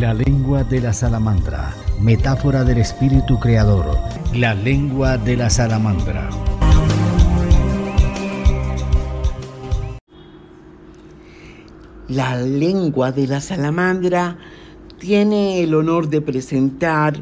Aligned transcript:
La 0.00 0.14
lengua 0.14 0.64
de 0.64 0.80
la 0.80 0.94
salamandra, 0.94 1.74
metáfora 2.00 2.64
del 2.64 2.78
espíritu 2.78 3.38
creador. 3.38 3.98
La 4.32 4.54
lengua 4.54 5.18
de 5.18 5.36
la 5.36 5.50
salamandra. 5.50 6.30
La 12.08 12.40
lengua 12.40 13.12
de 13.12 13.26
la 13.26 13.42
salamandra 13.42 14.38
tiene 14.98 15.62
el 15.62 15.74
honor 15.74 16.08
de 16.08 16.22
presentar 16.22 17.20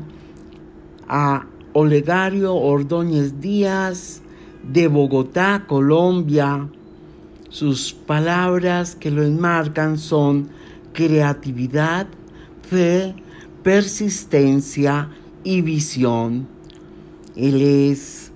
a 1.09 1.47
Olegario 1.73 2.55
Ordóñez 2.55 3.41
Díaz 3.41 4.23
de 4.63 4.87
Bogotá, 4.87 5.65
Colombia. 5.67 6.69
Sus 7.49 7.93
palabras 7.93 8.95
que 8.95 9.11
lo 9.11 9.25
enmarcan 9.25 9.99
son 9.99 10.51
creatividad, 10.93 12.07
fe, 12.69 13.15
persistencia 13.63 15.11
y 15.43 15.63
visión. 15.63 16.47
Él 17.37 17.63
es 17.63 18.33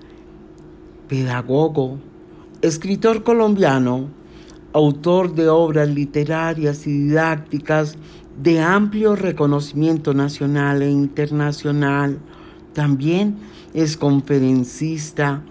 pedagogo, 1.07 1.99
escritor 2.61 3.23
colombiano, 3.23 4.09
autor 4.73 5.35
de 5.35 5.49
obras 5.49 5.89
literarias 5.89 6.87
y 6.87 6.91
didácticas 6.91 7.97
de 8.41 8.59
amplio 8.59 9.15
reconocimiento 9.15 10.13
nacional 10.13 10.81
e 10.81 10.89
internacional. 10.89 12.17
También 12.73 13.37
es 13.73 13.97
conferencista 13.97 15.43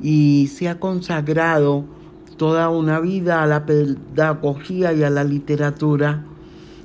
y 0.00 0.48
se 0.48 0.68
ha 0.68 0.80
consagrado 0.80 1.84
toda 2.38 2.70
una 2.70 2.98
vida 3.00 3.42
a 3.42 3.46
la 3.46 3.66
pedagogía 3.66 4.94
y 4.94 5.02
a 5.02 5.10
la 5.10 5.22
literatura. 5.22 6.24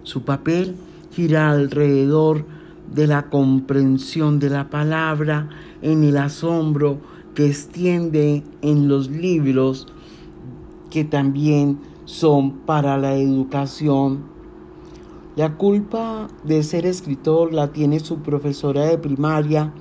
Su 0.04 0.24
papel 0.24 0.76
gira 1.18 1.50
alrededor 1.50 2.46
de 2.94 3.08
la 3.08 3.32
comprensión 3.32 4.38
de 4.38 4.52
la 4.52 4.70
palabra, 4.70 5.50
en 5.82 6.04
el 6.04 6.16
asombro 6.16 7.00
que 7.34 7.48
extiende 7.48 8.44
en 8.62 8.88
los 8.88 9.10
libros 9.10 9.88
que 10.92 11.06
también 11.06 11.80
son 12.06 12.60
para 12.68 13.00
la 13.00 13.16
educación. 13.16 14.26
La 15.36 15.58
culpa 15.58 16.28
de 16.44 16.62
ser 16.62 16.86
escritor 16.86 17.52
la 17.52 17.74
tiene 17.74 18.00
su 18.00 18.20
profesora 18.20 18.86
de 18.86 19.00
primaria, 19.00 19.74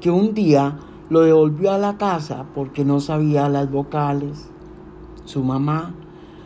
que 0.00 0.12
un 0.12 0.34
día 0.34 0.78
lo 1.10 1.22
devolvió 1.22 1.72
a 1.72 1.78
la 1.78 1.98
casa 1.98 2.46
porque 2.54 2.84
no 2.84 3.00
sabía 3.00 3.48
las 3.48 3.68
vocales. 3.68 4.50
Su 5.24 5.42
mamá 5.42 5.96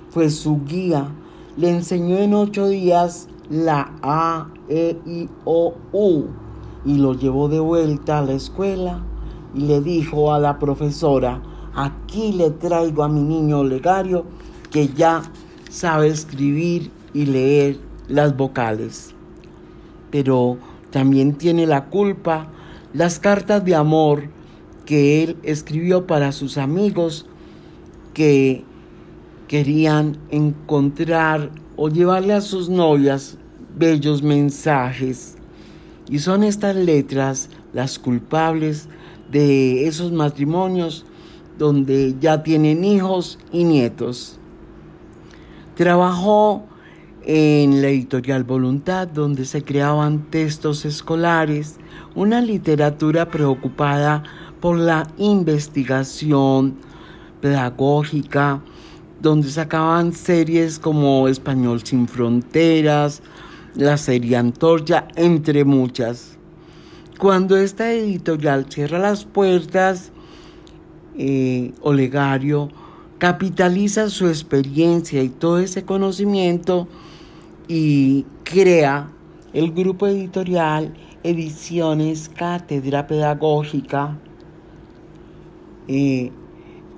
fue 0.08 0.30
su 0.30 0.64
guía, 0.64 1.08
le 1.58 1.68
enseñó 1.68 2.16
en 2.16 2.32
ocho 2.32 2.68
días 2.68 3.28
la 3.50 3.92
A, 4.02 4.48
E, 4.68 4.96
I, 5.04 5.28
O, 5.44 5.74
U 5.92 6.24
y 6.84 6.96
lo 6.96 7.14
llevó 7.14 7.48
de 7.48 7.60
vuelta 7.60 8.18
a 8.18 8.22
la 8.22 8.32
escuela 8.32 9.04
y 9.54 9.62
le 9.62 9.80
dijo 9.80 10.32
a 10.32 10.38
la 10.38 10.58
profesora, 10.58 11.42
aquí 11.74 12.32
le 12.32 12.50
traigo 12.50 13.02
a 13.02 13.08
mi 13.08 13.20
niño 13.20 13.58
Olegario 13.58 14.24
que 14.70 14.88
ya 14.88 15.22
sabe 15.68 16.08
escribir 16.08 16.90
y 17.12 17.26
leer 17.26 17.78
las 18.08 18.36
vocales. 18.36 19.14
Pero 20.10 20.56
también 20.90 21.34
tiene 21.34 21.66
la 21.66 21.86
culpa 21.86 22.48
las 22.94 23.18
cartas 23.18 23.64
de 23.64 23.74
amor 23.74 24.24
que 24.84 25.22
él 25.22 25.36
escribió 25.42 26.06
para 26.06 26.32
sus 26.32 26.56
amigos 26.56 27.26
que 28.14 28.64
querían 29.48 30.16
encontrar 30.30 31.50
o 31.76 31.88
llevarle 31.88 32.34
a 32.34 32.40
sus 32.40 32.68
novias 32.68 33.38
bellos 33.76 34.22
mensajes. 34.22 35.36
Y 36.08 36.18
son 36.18 36.42
estas 36.42 36.76
letras 36.76 37.48
las 37.72 37.98
culpables 37.98 38.88
de 39.30 39.86
esos 39.86 40.12
matrimonios 40.12 41.04
donde 41.58 42.16
ya 42.20 42.42
tienen 42.42 42.84
hijos 42.84 43.38
y 43.52 43.64
nietos. 43.64 44.38
Trabajó 45.76 46.64
en 47.22 47.82
la 47.82 47.88
editorial 47.88 48.44
Voluntad, 48.44 49.06
donde 49.06 49.44
se 49.44 49.62
creaban 49.62 50.30
textos 50.30 50.84
escolares, 50.84 51.76
una 52.14 52.40
literatura 52.40 53.28
preocupada 53.28 54.22
por 54.60 54.78
la 54.78 55.06
investigación 55.18 56.76
pedagógica, 57.40 58.60
donde 59.20 59.50
sacaban 59.50 60.12
series 60.12 60.78
como 60.78 61.28
Español 61.28 61.82
sin 61.84 62.08
Fronteras, 62.08 63.22
la 63.74 63.96
serie 63.96 64.36
Antorcha, 64.36 65.08
entre 65.16 65.64
muchas. 65.64 66.38
Cuando 67.18 67.56
esta 67.56 67.92
editorial 67.92 68.66
cierra 68.68 68.98
las 68.98 69.24
puertas, 69.24 70.12
eh, 71.16 71.72
Olegario 71.82 72.70
capitaliza 73.18 74.08
su 74.08 74.28
experiencia 74.28 75.22
y 75.22 75.28
todo 75.28 75.58
ese 75.58 75.84
conocimiento 75.84 76.88
y 77.68 78.24
crea 78.44 79.10
el 79.52 79.72
grupo 79.72 80.06
editorial 80.06 80.94
Ediciones 81.22 82.30
Cátedra 82.30 83.06
Pedagógica, 83.06 84.16
eh, 85.86 86.32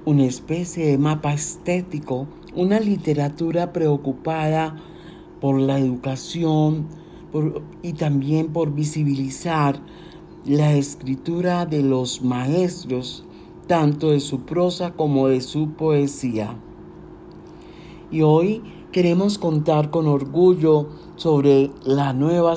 una 0.05 0.25
especie 0.25 0.87
de 0.87 0.99
mapa 0.99 1.35
estético, 1.35 2.29
una 2.55 2.79
literatura 2.79 3.73
preocupada 3.73 4.77
por 5.43 5.61
la 5.61 5.77
educación 5.77 6.87
y 7.83 7.95
también 7.95 8.53
por 8.53 8.73
visibilizar 8.73 9.83
la 10.45 10.73
escritura 10.73 11.67
de 11.67 11.83
los 11.83 12.23
maestros, 12.23 13.25
tanto 13.67 14.13
de 14.13 14.21
su 14.21 14.43
prosa 14.43 14.93
como 14.93 15.27
de 15.27 15.41
su 15.41 15.71
poesía. 15.71 16.57
Y 18.13 18.23
hoy 18.23 18.63
queremos 18.93 19.37
contar 19.37 19.91
con 19.91 20.07
orgullo 20.07 20.87
sobre 21.17 21.73
la 21.85 22.13
nueva 22.13 22.55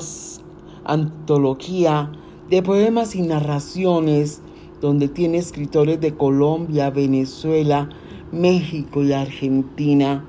antología 0.84 2.12
de 2.48 2.62
poemas 2.62 3.16
y 3.16 3.22
narraciones 3.22 4.42
donde 4.80 5.08
tiene 5.08 5.38
escritores 5.38 6.00
de 6.00 6.14
Colombia, 6.14 6.90
Venezuela, 6.90 7.88
México 8.30 9.02
y 9.02 9.12
Argentina 9.12 10.24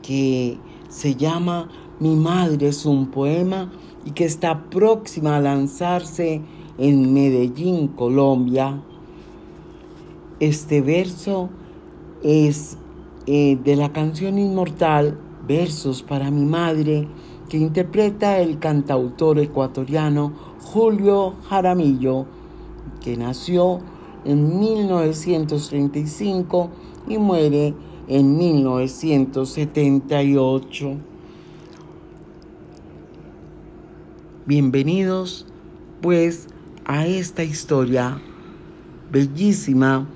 que 0.00 0.56
se 0.98 1.14
llama 1.14 1.68
Mi 2.00 2.16
madre 2.16 2.68
es 2.68 2.84
un 2.84 3.12
poema 3.12 3.70
y 4.04 4.10
que 4.10 4.24
está 4.24 4.68
próxima 4.68 5.36
a 5.36 5.40
lanzarse 5.40 6.42
en 6.76 7.14
Medellín, 7.14 7.86
Colombia. 7.86 8.82
Este 10.40 10.80
verso 10.80 11.50
es 12.24 12.78
eh, 13.28 13.56
de 13.62 13.76
la 13.76 13.92
canción 13.92 14.40
inmortal 14.40 15.20
Versos 15.46 16.02
para 16.02 16.32
mi 16.32 16.44
madre 16.44 17.06
que 17.48 17.58
interpreta 17.58 18.40
el 18.40 18.58
cantautor 18.58 19.38
ecuatoriano 19.38 20.32
Julio 20.60 21.34
Jaramillo, 21.48 22.26
que 23.00 23.16
nació 23.16 23.78
en 24.24 24.58
1935 24.58 26.70
y 27.06 27.18
muere 27.18 27.72
en 28.08 28.36
1978. 28.38 30.96
Bienvenidos 34.46 35.44
pues 36.00 36.48
a 36.86 37.06
esta 37.06 37.44
historia 37.44 38.18
bellísima 39.12 40.08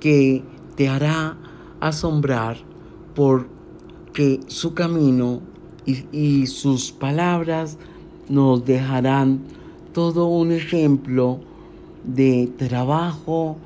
que 0.00 0.42
te 0.74 0.88
hará 0.88 1.36
asombrar 1.80 2.56
porque 3.14 4.40
su 4.46 4.72
camino 4.72 5.42
y, 5.84 6.06
y 6.12 6.46
sus 6.46 6.92
palabras 6.92 7.76
nos 8.28 8.64
dejarán 8.64 9.42
todo 9.92 10.28
un 10.28 10.50
ejemplo 10.50 11.40
de 12.04 12.50
trabajo 12.56 13.58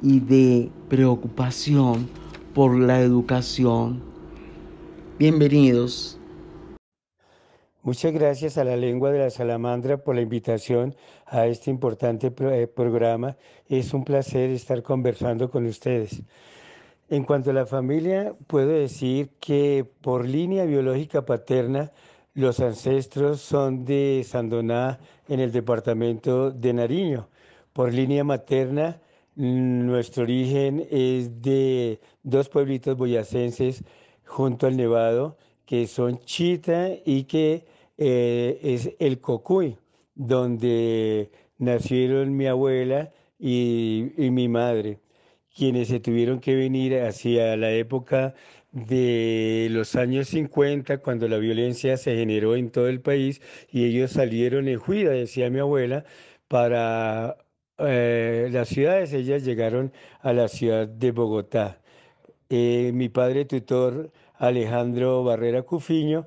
y 0.00 0.20
de 0.20 0.70
preocupación 0.88 2.19
por 2.54 2.76
la 2.76 3.00
educación. 3.00 4.02
Bienvenidos. 5.18 6.18
Muchas 7.82 8.12
gracias 8.12 8.58
a 8.58 8.64
la 8.64 8.76
lengua 8.76 9.10
de 9.10 9.20
la 9.20 9.30
salamandra 9.30 9.98
por 9.98 10.16
la 10.16 10.20
invitación 10.20 10.94
a 11.26 11.46
este 11.46 11.70
importante 11.70 12.32
eh, 12.40 12.66
programa. 12.66 13.36
Es 13.68 13.94
un 13.94 14.04
placer 14.04 14.50
estar 14.50 14.82
conversando 14.82 15.50
con 15.50 15.64
ustedes. 15.66 16.22
En 17.08 17.24
cuanto 17.24 17.50
a 17.50 17.54
la 17.54 17.66
familia, 17.66 18.34
puedo 18.46 18.68
decir 18.68 19.30
que 19.40 19.86
por 20.00 20.26
línea 20.26 20.64
biológica 20.64 21.24
paterna, 21.24 21.92
los 22.34 22.60
ancestros 22.60 23.40
son 23.40 23.84
de 23.84 24.24
Sandoná 24.26 24.98
en 25.28 25.40
el 25.40 25.52
departamento 25.52 26.50
de 26.50 26.72
Nariño. 26.72 27.28
Por 27.72 27.92
línea 27.92 28.24
materna, 28.24 29.00
nuestro 29.40 30.24
origen 30.24 30.86
es 30.90 31.40
de 31.40 31.98
dos 32.22 32.48
pueblitos 32.50 32.96
boyacenses 32.96 33.82
junto 34.26 34.66
al 34.66 34.76
Nevado, 34.76 35.38
que 35.64 35.86
son 35.86 36.18
Chita 36.20 36.90
y 37.04 37.24
que 37.24 37.64
eh, 37.96 38.60
es 38.62 38.90
el 38.98 39.20
Cocuy, 39.20 39.78
donde 40.14 41.30
nacieron 41.58 42.36
mi 42.36 42.46
abuela 42.48 43.12
y, 43.38 44.12
y 44.18 44.30
mi 44.30 44.48
madre, 44.48 44.98
quienes 45.54 45.88
se 45.88 46.00
tuvieron 46.00 46.40
que 46.40 46.54
venir 46.54 47.00
hacia 47.00 47.56
la 47.56 47.72
época 47.72 48.34
de 48.72 49.68
los 49.70 49.96
años 49.96 50.28
50, 50.28 50.98
cuando 50.98 51.28
la 51.28 51.38
violencia 51.38 51.96
se 51.96 52.14
generó 52.14 52.56
en 52.56 52.70
todo 52.70 52.88
el 52.88 53.00
país 53.00 53.40
y 53.70 53.84
ellos 53.86 54.12
salieron 54.12 54.68
en 54.68 54.80
huida, 54.86 55.10
decía 55.10 55.50
mi 55.50 55.60
abuela, 55.60 56.04
para 56.48 57.38
eh, 57.82 58.48
las 58.52 58.68
ciudades, 58.68 59.12
ellas 59.12 59.44
llegaron 59.44 59.92
a 60.20 60.32
la 60.32 60.48
ciudad 60.48 60.86
de 60.88 61.10
Bogotá. 61.12 61.78
Eh, 62.48 62.90
mi 62.94 63.08
padre 63.08 63.44
tutor, 63.44 64.10
Alejandro 64.38 65.22
Barrera 65.24 65.62
Cufiño, 65.62 66.26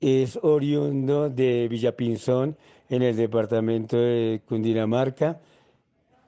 es 0.00 0.38
oriundo 0.42 1.30
de 1.30 1.68
Villapinzón, 1.68 2.56
en 2.90 3.02
el 3.02 3.16
departamento 3.16 3.96
de 3.96 4.42
Cundinamarca, 4.46 5.40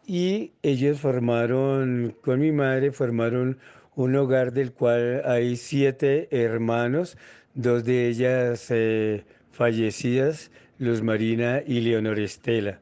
y 0.07 0.53
ellos 0.63 1.01
formaron, 1.01 2.17
con 2.23 2.41
mi 2.41 2.53
madre, 2.53 2.93
formaron 2.93 3.59
un 3.95 4.15
hogar 4.17 4.53
del 4.53 4.73
cual 4.73 5.23
hay 5.25 5.57
siete 5.57 6.29
hermanos, 6.31 7.17
dos 7.55 7.85
de 7.85 8.09
ellas 8.09 8.67
eh, 8.71 9.25
fallecidas, 9.51 10.51
Luz 10.79 11.03
Marina 11.03 11.63
y 11.67 11.81
Leonor 11.81 12.19
Estela. 12.19 12.79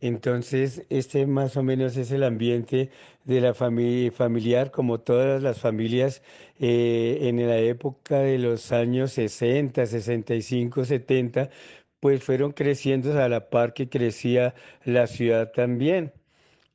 Entonces, 0.00 0.86
este 0.88 1.26
más 1.26 1.56
o 1.56 1.62
menos 1.62 1.96
es 1.96 2.10
el 2.10 2.24
ambiente 2.24 2.90
de 3.24 3.40
la 3.40 3.54
familia 3.54 4.10
familiar, 4.12 4.70
como 4.70 5.00
todas 5.00 5.42
las 5.42 5.58
familias 5.60 6.22
eh, 6.58 7.18
en 7.22 7.46
la 7.46 7.58
época 7.58 8.20
de 8.20 8.38
los 8.38 8.72
años 8.72 9.12
60, 9.12 9.84
65, 9.86 10.84
70, 10.84 11.50
pues 12.00 12.24
fueron 12.24 12.52
creciendo 12.52 13.18
a 13.22 13.28
la 13.28 13.50
par 13.50 13.74
que 13.74 13.88
crecía 13.88 14.54
la 14.84 15.06
ciudad 15.06 15.52
también. 15.52 16.12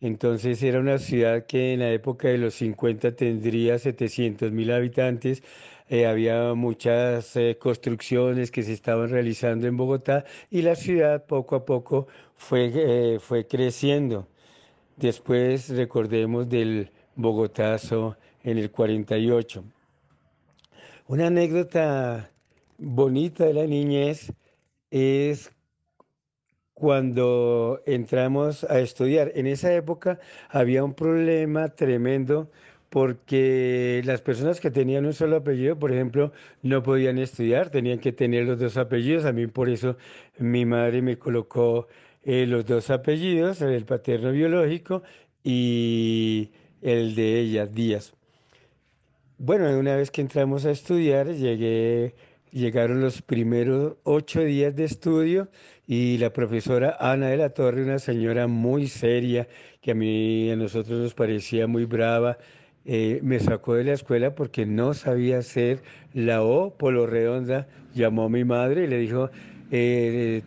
Entonces 0.02 0.62
era 0.62 0.80
una 0.80 0.98
ciudad 0.98 1.46
que 1.46 1.74
en 1.74 1.80
la 1.80 1.92
época 1.92 2.28
de 2.28 2.38
los 2.38 2.56
50 2.56 3.16
tendría 3.16 3.80
700 3.80 4.52
mil 4.52 4.72
habitantes. 4.72 5.42
Eh, 5.88 6.06
había 6.06 6.54
muchas 6.54 7.36
eh, 7.36 7.58
construcciones 7.60 8.52
que 8.52 8.64
se 8.64 8.74
estaban 8.74 9.10
realizando 9.10 9.68
en 9.68 9.78
Bogotá 9.78 10.26
y 10.50 10.64
la 10.64 10.76
ciudad 10.76 11.26
poco 11.26 11.56
a 11.56 11.66
poco 11.66 12.08
fue, 12.36 12.72
eh, 12.76 13.20
fue 13.20 13.48
creciendo. 13.48 14.28
Después 14.98 15.70
recordemos 15.70 16.50
del 16.50 16.92
Bogotazo 17.16 18.18
en 18.44 18.58
el 18.58 18.72
48. 18.72 19.64
Una 21.08 21.28
anécdota 21.28 22.32
bonita 22.78 23.46
de 23.46 23.54
la 23.54 23.68
niñez 23.68 24.34
es 24.90 25.52
cuando 26.75 27.81
entramos 27.88 28.66
a 28.66 28.80
estudiar. 28.80 29.31
En 29.36 29.48
esa 29.48 29.74
época 29.74 30.19
había 30.50 30.83
un 30.83 30.94
problema 30.94 31.69
tremendo 31.69 32.51
porque 32.89 34.01
las 34.06 34.22
personas 34.22 34.60
que 34.60 34.72
tenían 34.72 35.06
un 35.06 35.13
solo 35.13 35.38
apellido, 35.38 35.80
por 35.80 35.92
ejemplo, 35.92 36.31
no 36.62 36.83
podían 36.83 37.18
estudiar, 37.18 37.69
tenían 37.69 38.00
que 38.00 38.12
tener 38.12 38.45
los 38.45 38.60
dos 38.60 38.77
apellidos. 38.77 39.25
A 39.25 39.31
mí 39.33 39.48
por 39.48 39.69
eso 39.69 39.98
mi 40.38 40.66
madre 40.66 41.01
me 41.01 41.18
colocó 41.18 41.88
eh, 42.24 42.45
los 42.45 42.66
dos 42.66 42.89
apellidos, 42.89 43.62
el 43.62 43.86
paterno 43.86 44.31
biológico 44.31 45.01
y 45.44 46.51
el 46.81 47.16
de 47.16 47.39
ella, 47.39 47.66
Díaz. 47.68 48.13
Bueno, 49.38 49.77
una 49.77 49.95
vez 49.95 50.12
que 50.12 50.22
entramos 50.22 50.66
a 50.66 50.72
estudiar, 50.72 51.27
llegué, 51.27 52.16
llegaron 52.56 53.02
los 53.02 53.22
primeros 53.22 53.98
ocho 54.04 54.40
días 54.42 54.74
de 54.75 54.86
estudio 54.86 55.50
y 55.88 56.18
la 56.19 56.31
profesora 56.31 56.96
Ana 57.02 57.28
de 57.28 57.36
la 57.38 57.50
Torre, 57.50 57.84
una 57.84 58.00
señora 58.00 58.48
muy 58.48 58.88
seria, 58.88 59.48
que 59.81 59.92
a 59.92 59.94
mí, 59.94 60.50
a 60.50 60.56
nosotros 60.56 61.00
nos 61.02 61.13
parecía 61.13 61.68
muy 61.68 61.84
brava, 61.84 62.38
eh, 62.86 63.19
me 63.24 63.40
sacó 63.40 63.74
de 63.74 63.84
la 63.84 63.94
escuela 63.94 64.36
porque 64.36 64.66
no 64.66 64.94
sabía 64.94 65.40
hacer 65.40 65.81
la 66.13 66.44
O 66.44 66.74
polo 66.78 67.06
redonda, 67.06 67.68
llamó 67.94 68.25
a 68.25 68.30
mi 68.30 68.46
madre 68.46 68.86
y 68.86 68.88
le 68.88 69.00
dijo, 69.00 69.30
eh, 69.72 70.42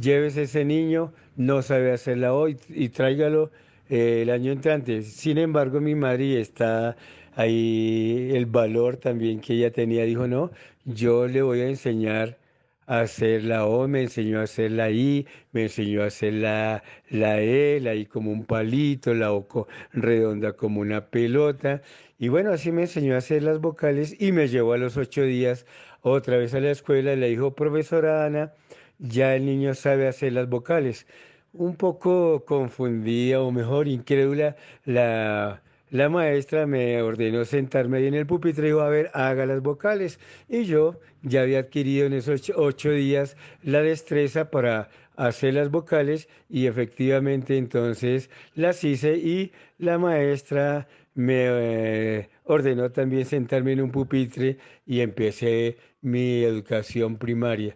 llévese 0.00 0.42
ese 0.42 0.64
niño, 0.64 1.12
no 1.36 1.62
sabe 1.62 1.92
hacer 1.92 2.18
la 2.18 2.34
O 2.34 2.48
y, 2.48 2.88
tráigalo 2.88 3.52
eh, 3.88 4.22
el 4.22 4.30
año 4.30 4.50
entrante. 4.50 5.02
Sin 5.02 5.38
embargo, 5.38 5.80
mi 5.80 5.94
madre 5.94 6.40
está 6.40 6.96
ahí 7.36 8.32
el 8.34 8.46
valor 8.46 8.96
también 8.96 9.40
que 9.40 9.54
ella 9.54 9.70
tenía, 9.70 10.02
dijo, 10.04 10.26
no, 10.26 10.50
yo 10.88 11.28
le 11.28 11.42
voy 11.42 11.60
a 11.60 11.68
enseñar 11.68 12.38
hacer 12.86 13.44
la 13.44 13.66
O, 13.66 13.86
me 13.88 14.02
enseñó 14.02 14.40
a 14.40 14.44
hacer 14.44 14.72
la 14.72 14.90
I, 14.90 15.26
me 15.52 15.64
enseñó 15.64 16.02
a 16.02 16.06
hacer 16.06 16.32
la, 16.34 16.82
la 17.10 17.40
E, 17.40 17.80
la 17.80 17.94
I 17.94 18.06
como 18.06 18.32
un 18.32 18.44
palito, 18.44 19.14
la 19.14 19.32
O 19.32 19.46
redonda 19.92 20.54
como 20.54 20.80
una 20.80 21.06
pelota. 21.10 21.82
Y 22.18 22.28
bueno, 22.28 22.52
así 22.52 22.72
me 22.72 22.82
enseñó 22.82 23.14
a 23.14 23.18
hacer 23.18 23.42
las 23.42 23.60
vocales 23.60 24.16
y 24.20 24.32
me 24.32 24.48
llevó 24.48 24.72
a 24.72 24.78
los 24.78 24.96
ocho 24.96 25.22
días 25.22 25.66
otra 26.00 26.38
vez 26.38 26.54
a 26.54 26.60
la 26.60 26.70
escuela 26.70 27.12
y 27.12 27.16
le 27.16 27.28
dijo, 27.28 27.54
profesora 27.54 28.24
Ana, 28.24 28.52
ya 28.98 29.34
el 29.36 29.44
niño 29.46 29.74
sabe 29.74 30.08
hacer 30.08 30.32
las 30.32 30.48
vocales. 30.48 31.06
Un 31.52 31.76
poco 31.76 32.44
confundida 32.46 33.40
o 33.42 33.50
mejor 33.52 33.88
incrédula, 33.88 34.56
la 34.84 35.62
la 35.90 36.08
maestra 36.08 36.66
me 36.66 37.00
ordenó 37.02 37.44
sentarme 37.44 37.98
ahí 37.98 38.06
en 38.06 38.14
el 38.14 38.26
pupitre 38.26 38.64
y 38.64 38.70
dijo, 38.70 38.80
a 38.80 38.88
ver, 38.88 39.10
haga 39.14 39.46
las 39.46 39.62
vocales. 39.62 40.20
Y 40.48 40.64
yo 40.64 41.00
ya 41.22 41.42
había 41.42 41.60
adquirido 41.60 42.06
en 42.06 42.12
esos 42.12 42.52
ocho 42.54 42.90
días 42.90 43.36
la 43.62 43.82
destreza 43.82 44.50
para 44.50 44.90
hacer 45.16 45.54
las 45.54 45.70
vocales 45.70 46.28
y 46.48 46.66
efectivamente 46.66 47.58
entonces 47.58 48.30
las 48.54 48.84
hice 48.84 49.16
y 49.16 49.52
la 49.78 49.98
maestra 49.98 50.86
me 51.14 51.34
eh, 51.48 52.28
ordenó 52.44 52.92
también 52.92 53.24
sentarme 53.24 53.72
en 53.72 53.80
un 53.82 53.90
pupitre 53.90 54.58
y 54.86 55.00
empecé 55.00 55.76
mi 56.00 56.44
educación 56.44 57.18
primaria, 57.18 57.74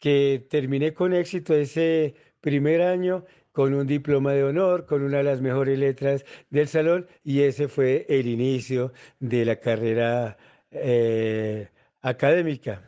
que 0.00 0.46
terminé 0.48 0.94
con 0.94 1.12
éxito 1.12 1.54
ese 1.54 2.14
primer 2.40 2.82
año 2.82 3.24
con 3.58 3.74
un 3.74 3.88
diploma 3.88 4.34
de 4.34 4.44
honor, 4.44 4.86
con 4.86 5.02
una 5.02 5.16
de 5.16 5.24
las 5.24 5.40
mejores 5.40 5.76
letras 5.76 6.24
del 6.48 6.68
salón, 6.68 7.08
y 7.24 7.40
ese 7.40 7.66
fue 7.66 8.06
el 8.08 8.28
inicio 8.28 8.92
de 9.18 9.44
la 9.44 9.56
carrera 9.56 10.36
eh, 10.70 11.66
académica. 12.00 12.80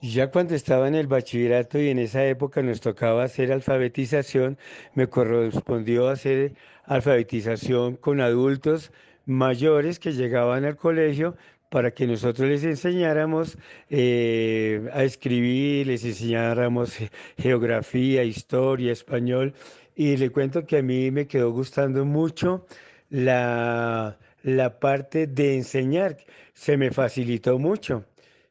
Ya 0.00 0.30
cuando 0.30 0.54
estaba 0.54 0.86
en 0.86 0.94
el 0.94 1.08
bachillerato 1.08 1.80
y 1.80 1.88
en 1.88 1.98
esa 1.98 2.24
época 2.24 2.62
nos 2.62 2.80
tocaba 2.80 3.24
hacer 3.24 3.50
alfabetización, 3.50 4.58
me 4.94 5.08
correspondió 5.08 6.08
hacer 6.08 6.54
alfabetización 6.84 7.96
con 7.96 8.20
adultos 8.20 8.92
mayores 9.26 9.98
que 9.98 10.12
llegaban 10.12 10.64
al 10.64 10.76
colegio 10.76 11.34
para 11.72 11.90
que 11.90 12.06
nosotros 12.06 12.50
les 12.50 12.64
enseñáramos 12.64 13.56
eh, 13.88 14.90
a 14.92 15.04
escribir, 15.04 15.86
les 15.86 16.04
enseñáramos 16.04 16.98
geografía, 17.38 18.22
historia, 18.24 18.92
español. 18.92 19.54
Y 19.96 20.18
le 20.18 20.28
cuento 20.28 20.66
que 20.66 20.78
a 20.78 20.82
mí 20.82 21.10
me 21.10 21.26
quedó 21.26 21.50
gustando 21.50 22.04
mucho 22.04 22.66
la, 23.08 24.18
la 24.42 24.78
parte 24.80 25.26
de 25.26 25.56
enseñar. 25.56 26.18
Se 26.52 26.76
me 26.76 26.90
facilitó 26.90 27.58
mucho. 27.58 28.04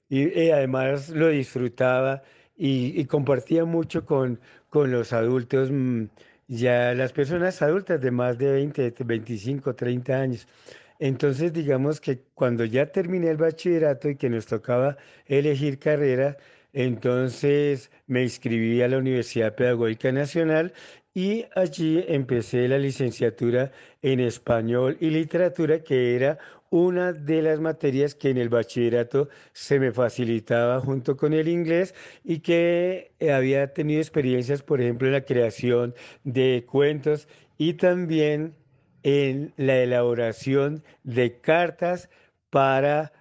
Y, 0.09 0.49
además 0.49 1.09
lo 1.09 1.27
disfrutaba 1.29 2.23
y, 2.57 2.99
y, 2.99 3.05
compartía 3.05 3.65
mucho 3.65 4.03
con, 4.03 4.39
con 4.69 4.91
los 4.91 5.13
adultos, 5.13 5.69
mm, 5.71 6.05
ya 6.47 6.93
las 6.95 7.13
personas 7.13 7.61
adultas 7.61 8.01
de 8.01 8.11
más 8.11 8.37
de 8.39 8.51
20, 8.51 8.95
25, 9.05 9.75
30 9.75 10.19
años. 10.19 10.47
Entonces, 11.01 11.51
digamos 11.51 11.99
que 11.99 12.19
cuando 12.35 12.63
ya 12.63 12.85
terminé 12.91 13.31
el 13.31 13.37
bachillerato 13.37 14.07
y 14.07 14.15
que 14.17 14.29
nos 14.29 14.45
tocaba 14.45 14.97
elegir 15.25 15.79
carrera, 15.79 16.37
entonces 16.73 17.89
me 18.05 18.21
inscribí 18.21 18.83
a 18.83 18.87
la 18.87 18.99
Universidad 18.99 19.55
Pedagógica 19.55 20.11
Nacional 20.11 20.73
y 21.15 21.45
allí 21.55 22.05
empecé 22.07 22.67
la 22.67 22.77
licenciatura 22.77 23.71
en 24.03 24.19
español 24.19 24.95
y 24.99 25.09
literatura, 25.09 25.79
que 25.83 26.15
era 26.15 26.37
una 26.69 27.13
de 27.13 27.41
las 27.41 27.59
materias 27.59 28.13
que 28.13 28.29
en 28.29 28.37
el 28.37 28.49
bachillerato 28.49 29.27
se 29.53 29.79
me 29.79 29.91
facilitaba 29.91 30.79
junto 30.81 31.17
con 31.17 31.33
el 31.33 31.47
inglés 31.47 31.95
y 32.23 32.41
que 32.41 33.11
había 33.33 33.73
tenido 33.73 34.01
experiencias, 34.01 34.61
por 34.61 34.79
ejemplo, 34.79 35.07
en 35.07 35.13
la 35.13 35.25
creación 35.25 35.95
de 36.23 36.63
cuentos 36.69 37.27
y 37.57 37.73
también 37.73 38.53
en 39.03 39.53
la 39.57 39.77
elaboración 39.77 40.83
de 41.03 41.39
cartas 41.39 42.09
para 42.49 43.11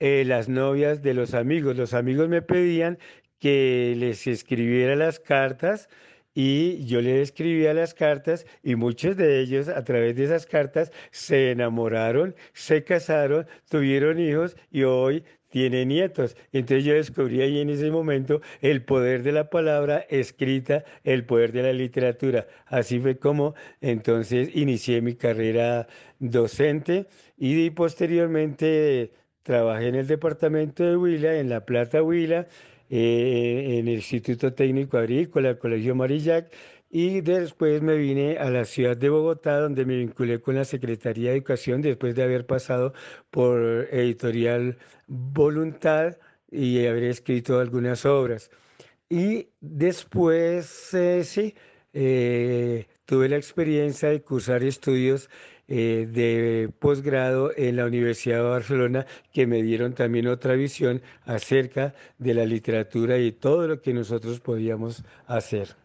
eh, 0.00 0.24
las 0.26 0.48
novias 0.48 1.02
de 1.02 1.14
los 1.14 1.34
amigos. 1.34 1.76
Los 1.76 1.94
amigos 1.94 2.28
me 2.28 2.42
pedían 2.42 2.98
que 3.38 3.94
les 3.96 4.26
escribiera 4.26 4.96
las 4.96 5.20
cartas 5.20 5.88
y 6.34 6.84
yo 6.84 7.00
le 7.00 7.22
escribía 7.22 7.72
las 7.74 7.94
cartas 7.94 8.44
y 8.62 8.74
muchos 8.74 9.16
de 9.16 9.40
ellos 9.40 9.68
a 9.68 9.84
través 9.84 10.16
de 10.16 10.24
esas 10.24 10.46
cartas 10.46 10.90
se 11.12 11.52
enamoraron, 11.52 12.34
se 12.52 12.82
casaron, 12.82 13.46
tuvieron 13.68 14.18
hijos 14.18 14.56
y 14.70 14.82
hoy 14.82 15.24
tiene 15.54 15.86
nietos. 15.86 16.36
Entonces 16.50 16.84
yo 16.84 16.94
descubrí 16.94 17.40
ahí 17.40 17.60
en 17.60 17.70
ese 17.70 17.88
momento 17.88 18.40
el 18.60 18.82
poder 18.82 19.22
de 19.22 19.30
la 19.30 19.50
palabra 19.50 20.04
escrita, 20.10 20.84
el 21.04 21.24
poder 21.26 21.52
de 21.52 21.62
la 21.62 21.72
literatura. 21.72 22.48
Así 22.66 22.98
fue 22.98 23.18
como 23.18 23.54
entonces 23.80 24.50
inicié 24.52 25.00
mi 25.00 25.14
carrera 25.14 25.86
docente 26.18 27.06
y 27.38 27.70
posteriormente 27.70 29.12
trabajé 29.44 29.86
en 29.86 29.94
el 29.94 30.08
departamento 30.08 30.82
de 30.82 30.96
Huila, 30.96 31.36
en 31.36 31.48
La 31.48 31.64
Plata 31.64 32.02
Huila, 32.02 32.48
eh, 32.90 33.78
en 33.78 33.88
el 33.88 33.94
Instituto 33.94 34.52
Técnico 34.52 34.98
Agrícola, 34.98 35.50
el 35.50 35.58
Colegio 35.58 35.94
Marillac, 35.94 36.50
y 36.90 37.22
después 37.22 37.82
me 37.82 37.96
vine 37.96 38.38
a 38.38 38.50
la 38.50 38.64
ciudad 38.64 38.96
de 38.96 39.08
Bogotá, 39.08 39.58
donde 39.58 39.84
me 39.84 39.96
vinculé 39.96 40.40
con 40.40 40.54
la 40.54 40.64
Secretaría 40.64 41.30
de 41.30 41.38
Educación 41.38 41.82
después 41.82 42.14
de 42.14 42.22
haber 42.22 42.46
pasado 42.46 42.92
por 43.30 43.88
Editorial 43.90 44.78
Voluntad 45.08 46.16
y 46.50 46.86
haber 46.86 47.04
escrito 47.04 47.58
algunas 47.58 48.06
obras. 48.06 48.50
Y 49.08 49.48
después, 49.60 50.94
eh, 50.94 51.24
sí, 51.24 51.54
eh, 51.92 52.86
tuve 53.04 53.28
la 53.28 53.36
experiencia 53.36 54.08
de 54.08 54.22
cursar 54.22 54.62
estudios 54.62 55.28
eh, 55.66 56.06
de 56.10 56.70
posgrado 56.78 57.52
en 57.56 57.76
la 57.76 57.86
Universidad 57.86 58.38
de 58.38 58.48
Barcelona 58.50 59.06
que 59.32 59.46
me 59.46 59.62
dieron 59.62 59.94
también 59.94 60.26
otra 60.26 60.54
visión 60.54 61.00
acerca 61.24 61.94
de 62.18 62.34
la 62.34 62.44
literatura 62.44 63.18
y 63.18 63.32
todo 63.32 63.66
lo 63.66 63.80
que 63.80 63.94
nosotros 63.94 64.40
podíamos 64.40 65.04
hacer. 65.26 65.76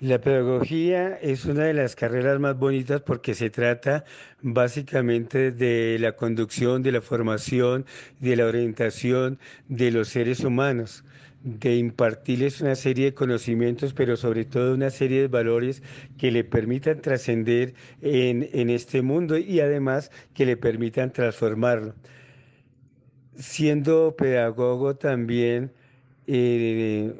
La 0.00 0.18
pedagogía 0.18 1.18
es 1.20 1.44
una 1.44 1.64
de 1.64 1.74
las 1.74 1.94
carreras 1.94 2.40
más 2.40 2.58
bonitas 2.58 3.02
porque 3.02 3.34
se 3.34 3.50
trata 3.50 4.04
básicamente 4.40 5.52
de 5.52 5.98
la 6.00 6.12
conducción, 6.12 6.82
de 6.82 6.92
la 6.92 7.02
formación, 7.02 7.84
de 8.18 8.34
la 8.36 8.46
orientación 8.46 9.38
de 9.68 9.90
los 9.90 10.08
seres 10.08 10.40
humanos 10.40 11.04
de 11.42 11.76
impartirles 11.76 12.60
una 12.60 12.74
serie 12.74 13.06
de 13.06 13.14
conocimientos, 13.14 13.94
pero 13.94 14.16
sobre 14.16 14.44
todo 14.44 14.74
una 14.74 14.90
serie 14.90 15.22
de 15.22 15.28
valores 15.28 15.82
que 16.18 16.30
le 16.30 16.44
permitan 16.44 17.00
trascender 17.00 17.74
en, 18.02 18.70
este 18.70 19.02
mundo 19.02 19.38
y 19.38 19.60
además 19.60 20.10
que 20.34 20.44
le 20.46 20.56
permitan 20.56 21.12
transformarlo. 21.12 21.94
Siendo 23.36 24.14
pedagogo 24.16 24.96
también 24.96 25.72
eh, 26.26 27.14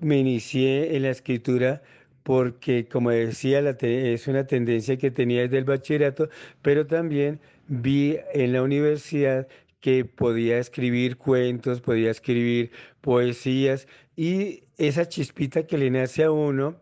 me 0.00 0.18
inicié 0.18 0.96
en 0.96 1.04
la 1.04 1.10
escritura 1.10 1.82
porque, 2.22 2.86
como 2.86 3.10
decía, 3.10 3.60
es 3.80 4.28
una 4.28 4.46
tendencia 4.46 4.98
que 4.98 5.10
tenía 5.10 5.42
desde 5.42 5.56
el 5.56 5.64
bachillerato, 5.64 6.28
pero 6.60 6.86
también 6.86 7.40
vi 7.68 8.18
en 8.34 8.52
la 8.52 8.62
universidad 8.62 9.48
que 9.80 10.04
podía 10.04 10.58
escribir 10.58 11.16
cuentos, 11.16 11.80
podía 11.80 12.10
escribir 12.10 12.72
poesías 13.00 13.86
y 14.16 14.64
esa 14.76 15.08
chispita 15.08 15.66
que 15.66 15.78
le 15.78 15.90
nace 15.90 16.24
a 16.24 16.30
uno 16.30 16.80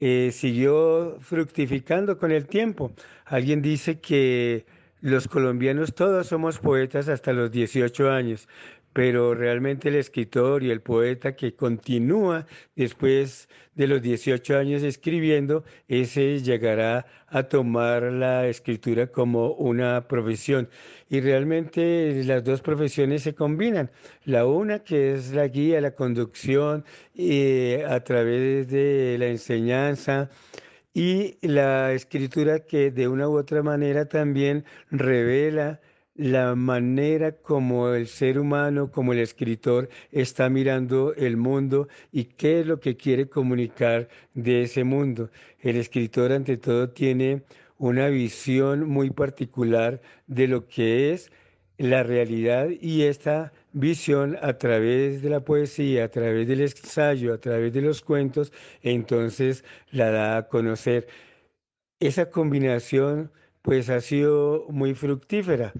eh, 0.00 0.30
siguió 0.32 1.18
fructificando 1.20 2.18
con 2.18 2.32
el 2.32 2.46
tiempo. 2.46 2.92
Alguien 3.26 3.60
dice 3.60 4.00
que 4.00 4.64
los 5.02 5.28
colombianos 5.28 5.94
todos 5.94 6.26
somos 6.26 6.58
poetas 6.58 7.08
hasta 7.08 7.32
los 7.32 7.50
18 7.50 8.10
años, 8.10 8.48
pero 8.92 9.34
realmente 9.34 9.88
el 9.88 9.96
escritor 9.96 10.62
y 10.62 10.70
el 10.70 10.80
poeta 10.80 11.36
que 11.36 11.54
continúa 11.54 12.46
después 12.74 13.48
de 13.74 13.86
los 13.86 14.02
18 14.02 14.58
años 14.58 14.82
escribiendo, 14.82 15.64
ese 15.88 16.40
llegará 16.40 17.06
a 17.28 17.44
tomar 17.44 18.02
la 18.04 18.46
escritura 18.48 19.06
como 19.06 19.52
una 19.52 20.06
profesión. 20.08 20.68
Y 21.08 21.20
realmente 21.20 22.22
las 22.24 22.44
dos 22.44 22.60
profesiones 22.62 23.22
se 23.22 23.34
combinan. 23.34 23.90
La 24.24 24.44
una 24.46 24.80
que 24.80 25.14
es 25.14 25.32
la 25.32 25.46
guía, 25.48 25.80
la 25.80 25.94
conducción 25.94 26.84
eh, 27.14 27.84
a 27.88 28.00
través 28.00 28.68
de 28.68 29.16
la 29.18 29.28
enseñanza, 29.28 30.28
y 30.92 31.38
la 31.46 31.92
escritura 31.92 32.60
que 32.60 32.90
de 32.90 33.06
una 33.08 33.28
u 33.28 33.38
otra 33.38 33.62
manera 33.62 34.06
también 34.08 34.64
revela 34.90 35.80
la 36.14 36.54
manera 36.54 37.32
como 37.32 37.90
el 37.94 38.06
ser 38.06 38.38
humano, 38.38 38.90
como 38.90 39.12
el 39.12 39.20
escritor 39.20 39.88
está 40.12 40.48
mirando 40.50 41.14
el 41.14 41.36
mundo 41.36 41.88
y 42.12 42.24
qué 42.24 42.60
es 42.60 42.66
lo 42.66 42.80
que 42.80 42.96
quiere 42.96 43.28
comunicar 43.28 44.08
de 44.34 44.62
ese 44.62 44.84
mundo. 44.84 45.30
El 45.60 45.76
escritor 45.76 46.32
ante 46.32 46.56
todo 46.56 46.90
tiene 46.90 47.42
una 47.78 48.08
visión 48.08 48.88
muy 48.88 49.10
particular 49.10 50.02
de 50.26 50.48
lo 50.48 50.66
que 50.66 51.12
es 51.12 51.30
la 51.78 52.02
realidad 52.02 52.68
y 52.80 53.04
esta 53.04 53.52
visión 53.72 54.36
a 54.42 54.58
través 54.58 55.22
de 55.22 55.30
la 55.30 55.40
poesía, 55.40 56.04
a 56.04 56.08
través 56.08 56.46
del 56.46 56.60
ensayo, 56.60 57.32
a 57.32 57.38
través 57.38 57.72
de 57.72 57.80
los 57.80 58.02
cuentos, 58.02 58.52
entonces 58.82 59.64
la 59.90 60.10
da 60.10 60.36
a 60.36 60.48
conocer. 60.48 61.08
Esa 62.00 62.30
combinación 62.30 63.30
pues 63.62 63.88
ha 63.88 64.00
sido 64.02 64.66
muy 64.68 64.94
fructífera. 64.94 65.72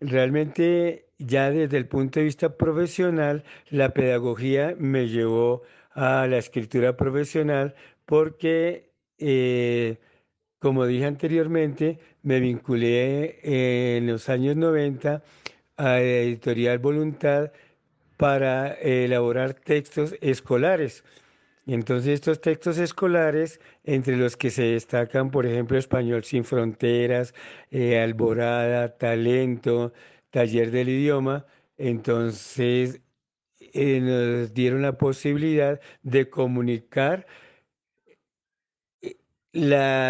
Realmente 0.00 1.06
ya 1.18 1.50
desde 1.50 1.76
el 1.76 1.86
punto 1.86 2.20
de 2.20 2.24
vista 2.24 2.56
profesional, 2.56 3.44
la 3.68 3.90
pedagogía 3.90 4.74
me 4.78 5.08
llevó 5.08 5.62
a 5.92 6.26
la 6.26 6.38
escritura 6.38 6.96
profesional 6.96 7.74
porque, 8.06 8.90
eh, 9.18 9.98
como 10.58 10.86
dije 10.86 11.04
anteriormente, 11.04 11.98
me 12.22 12.40
vinculé 12.40 13.40
en 13.96 14.06
los 14.06 14.28
años 14.30 14.56
90 14.56 15.22
a 15.76 16.00
Editorial 16.00 16.78
Voluntad 16.78 17.52
para 18.16 18.72
elaborar 18.74 19.54
textos 19.54 20.14
escolares. 20.20 21.04
Entonces 21.66 22.14
estos 22.14 22.40
textos 22.40 22.78
escolares, 22.78 23.60
entre 23.84 24.16
los 24.16 24.36
que 24.36 24.50
se 24.50 24.62
destacan, 24.64 25.30
por 25.30 25.46
ejemplo, 25.46 25.78
Español 25.78 26.24
sin 26.24 26.44
Fronteras, 26.44 27.34
eh, 27.70 28.00
Alborada, 28.00 28.96
Talento, 28.96 29.92
Taller 30.30 30.70
del 30.70 30.88
Idioma, 30.88 31.46
entonces 31.76 33.00
eh, 33.60 34.00
nos 34.00 34.54
dieron 34.54 34.82
la 34.82 34.96
posibilidad 34.98 35.80
de 36.02 36.28
comunicar 36.30 37.26
eh, 39.02 39.16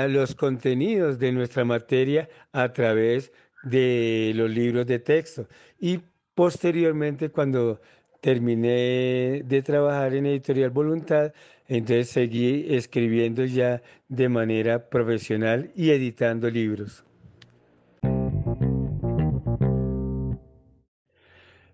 los 0.09 0.35
contenidos 0.35 1.19
de 1.19 1.33
nuestra 1.33 1.65
materia 1.65 2.29
a 2.53 2.73
través 2.73 3.33
de 3.63 4.33
los 4.35 4.51
libros 4.51 4.87
de 4.87 4.99
texto. 4.99 5.49
Y 5.79 6.01
posteriormente, 6.35 7.31
cuando 7.31 7.81
terminé 8.21 9.43
de 9.45 9.63
trabajar 9.63 10.15
en 10.15 10.27
Editorial 10.27 10.71
Voluntad, 10.71 11.33
entonces 11.69 12.11
seguí 12.11 12.67
escribiendo 12.69 13.45
ya 13.45 13.83
de 14.09 14.29
manera 14.29 14.89
profesional 14.89 15.71
y 15.75 15.91
editando 15.91 16.51
libros. 16.51 17.05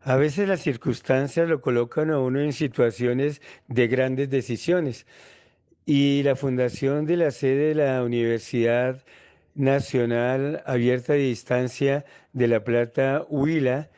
A 0.02 0.14
veces 0.14 0.46
las 0.46 0.60
circunstancias 0.60 1.48
lo 1.48 1.60
colocan 1.60 2.12
a 2.12 2.20
uno 2.20 2.38
en 2.40 2.52
situaciones 2.52 3.42
de 3.66 3.88
grandes 3.88 4.30
decisiones 4.30 5.04
y 5.84 6.22
la 6.22 6.36
fundación 6.36 7.06
de 7.06 7.16
la 7.16 7.32
sede 7.32 7.68
de 7.68 7.74
la 7.74 8.04
Universidad 8.04 9.02
Nacional 9.56 10.62
Abierta 10.64 11.14
de 11.14 11.20
Distancia 11.20 12.04
de 12.32 12.46
La 12.46 12.62
Plata, 12.62 13.24
Huila, 13.28 13.88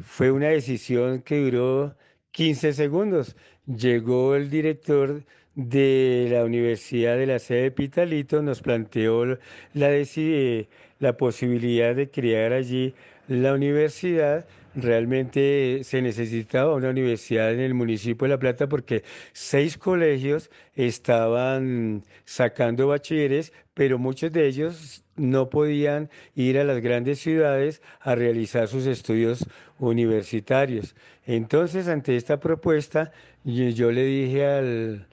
fue 0.00 0.30
una 0.30 0.48
decisión 0.48 1.22
que 1.22 1.38
duró 1.38 1.96
15 2.32 2.72
segundos. 2.72 3.36
Llegó 3.66 4.36
el 4.36 4.50
director 4.50 5.24
de 5.54 6.28
la 6.30 6.44
Universidad 6.44 7.16
de 7.16 7.26
la 7.26 7.38
sede 7.38 7.62
de 7.62 7.70
Pitalito, 7.70 8.42
nos 8.42 8.60
planteó 8.60 9.24
la, 9.72 9.90
la 10.98 11.16
posibilidad 11.16 11.94
de 11.94 12.10
crear 12.10 12.52
allí 12.52 12.94
la 13.28 13.54
universidad 13.54 14.46
realmente 14.76 15.80
se 15.84 16.02
necesitaba 16.02 16.74
una 16.74 16.90
universidad 16.90 17.52
en 17.52 17.60
el 17.60 17.74
municipio 17.74 18.26
de 18.26 18.34
La 18.34 18.38
Plata 18.38 18.68
porque 18.68 19.02
seis 19.32 19.78
colegios 19.78 20.50
estaban 20.74 22.04
sacando 22.24 22.88
bachilleres, 22.88 23.52
pero 23.74 23.98
muchos 23.98 24.30
de 24.32 24.46
ellos 24.46 25.02
no 25.16 25.48
podían 25.48 26.10
ir 26.34 26.58
a 26.58 26.64
las 26.64 26.80
grandes 26.80 27.18
ciudades 27.18 27.82
a 28.00 28.14
realizar 28.14 28.68
sus 28.68 28.86
estudios 28.86 29.46
universitarios. 29.78 30.94
Entonces, 31.24 31.88
ante 31.88 32.16
esta 32.16 32.38
propuesta, 32.38 33.12
yo 33.44 33.90
le 33.90 34.04
dije 34.04 34.46
al, 34.46 35.06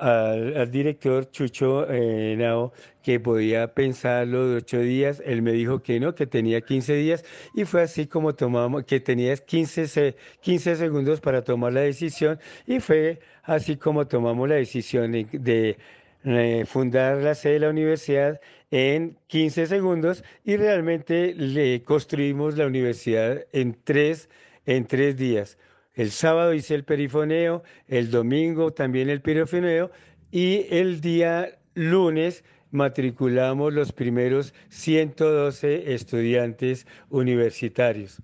al, 0.00 0.70
director 0.70 1.30
Chucho 1.30 1.86
eh, 1.90 2.34
Nao 2.36 2.72
que 3.02 3.20
podía 3.20 3.74
pensarlo 3.74 4.48
de 4.48 4.56
ocho 4.56 4.80
días. 4.80 5.22
Él 5.24 5.42
me 5.42 5.52
dijo 5.52 5.82
que 5.82 6.00
no, 6.00 6.14
que 6.14 6.26
tenía 6.26 6.60
15 6.60 6.94
días 6.94 7.24
y 7.54 7.64
fue 7.64 7.82
así 7.82 8.06
como 8.06 8.34
tomamos, 8.34 8.84
que 8.84 9.00
tenía 9.00 9.36
15, 9.36 10.16
15 10.40 10.76
segundos 10.76 11.20
para 11.20 11.44
tomar 11.44 11.72
la 11.72 11.80
decisión 11.82 12.38
y 12.66 12.80
fue 12.80 13.20
así 13.42 13.76
como 13.76 14.06
tomamos 14.06 14.48
la 14.48 14.56
decisión 14.56 15.12
de, 15.12 15.76
eh, 16.24 16.64
fundar 16.66 17.18
la 17.18 17.34
sede 17.34 17.54
de 17.54 17.60
la 17.60 17.70
universidad 17.70 18.40
en 18.70 19.16
15 19.26 19.66
segundos 19.66 20.24
y 20.44 20.56
realmente 20.56 21.34
le 21.34 21.82
construimos 21.82 22.56
la 22.56 22.66
universidad 22.66 23.46
en 23.52 23.76
tres, 23.84 24.28
en 24.66 24.86
tres 24.86 25.16
días. 25.16 25.58
El 26.00 26.12
sábado 26.12 26.54
hice 26.54 26.74
el 26.74 26.84
perifoneo, 26.84 27.62
el 27.86 28.10
domingo 28.10 28.72
también 28.72 29.10
el 29.10 29.20
perifoneo 29.20 29.90
y 30.30 30.64
el 30.70 31.02
día 31.02 31.58
lunes 31.74 32.42
matriculamos 32.70 33.74
los 33.74 33.92
primeros 33.92 34.54
112 34.70 35.92
estudiantes 35.92 36.86
universitarios. 37.10 38.22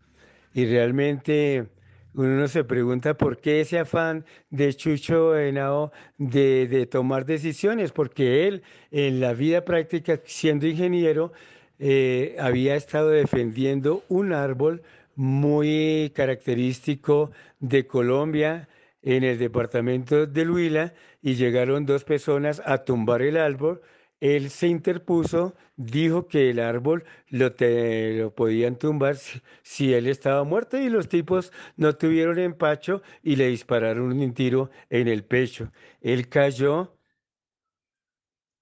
Y 0.54 0.64
realmente 0.64 1.66
uno 2.14 2.48
se 2.48 2.64
pregunta 2.64 3.12
por 3.12 3.42
qué 3.42 3.60
ese 3.60 3.78
afán 3.78 4.24
de 4.48 4.72
Chucho 4.72 5.38
Henao 5.38 5.92
de, 6.16 6.68
de 6.68 6.86
tomar 6.86 7.26
decisiones, 7.26 7.92
porque 7.92 8.48
él 8.48 8.62
en 8.90 9.20
la 9.20 9.34
vida 9.34 9.66
práctica, 9.66 10.18
siendo 10.24 10.66
ingeniero, 10.66 11.30
eh, 11.78 12.36
había 12.38 12.74
estado 12.74 13.10
defendiendo 13.10 14.02
un 14.08 14.32
árbol 14.32 14.80
muy 15.16 16.12
característico 16.14 17.32
de 17.58 17.86
Colombia 17.86 18.68
en 19.02 19.24
el 19.24 19.38
departamento 19.38 20.26
de 20.26 20.48
Huila 20.48 20.94
y 21.22 21.34
llegaron 21.34 21.86
dos 21.86 22.04
personas 22.04 22.62
a 22.64 22.84
tumbar 22.84 23.22
el 23.22 23.36
árbol. 23.36 23.80
Él 24.20 24.50
se 24.50 24.68
interpuso, 24.68 25.54
dijo 25.76 26.26
que 26.26 26.50
el 26.50 26.60
árbol 26.60 27.04
lo, 27.28 27.52
lo 27.58 28.34
podían 28.34 28.76
tumbar 28.76 29.16
si, 29.62 29.94
él 29.94 30.06
estaba 30.06 30.44
muerto 30.44 30.78
y 30.78 30.88
los 30.88 31.08
tipos 31.08 31.52
no 31.76 31.94
tuvieron 31.96 32.38
empacho 32.38 33.02
y 33.22 33.36
le 33.36 33.48
dispararon 33.48 34.12
un 34.18 34.34
tiro 34.34 34.70
en 34.90 35.08
el 35.08 35.24
pecho. 35.24 35.70
Él 36.00 36.28
cayó, 36.28 36.96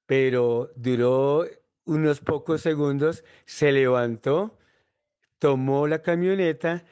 pero 0.06 0.70
duró 0.76 1.46
unos 1.84 2.20
pocos 2.20 2.60
segundos, 2.62 3.24
se 3.44 3.72
levantó 3.72 4.58
tomó 5.44 5.86
la 5.86 6.00
camioneta, 6.00 6.84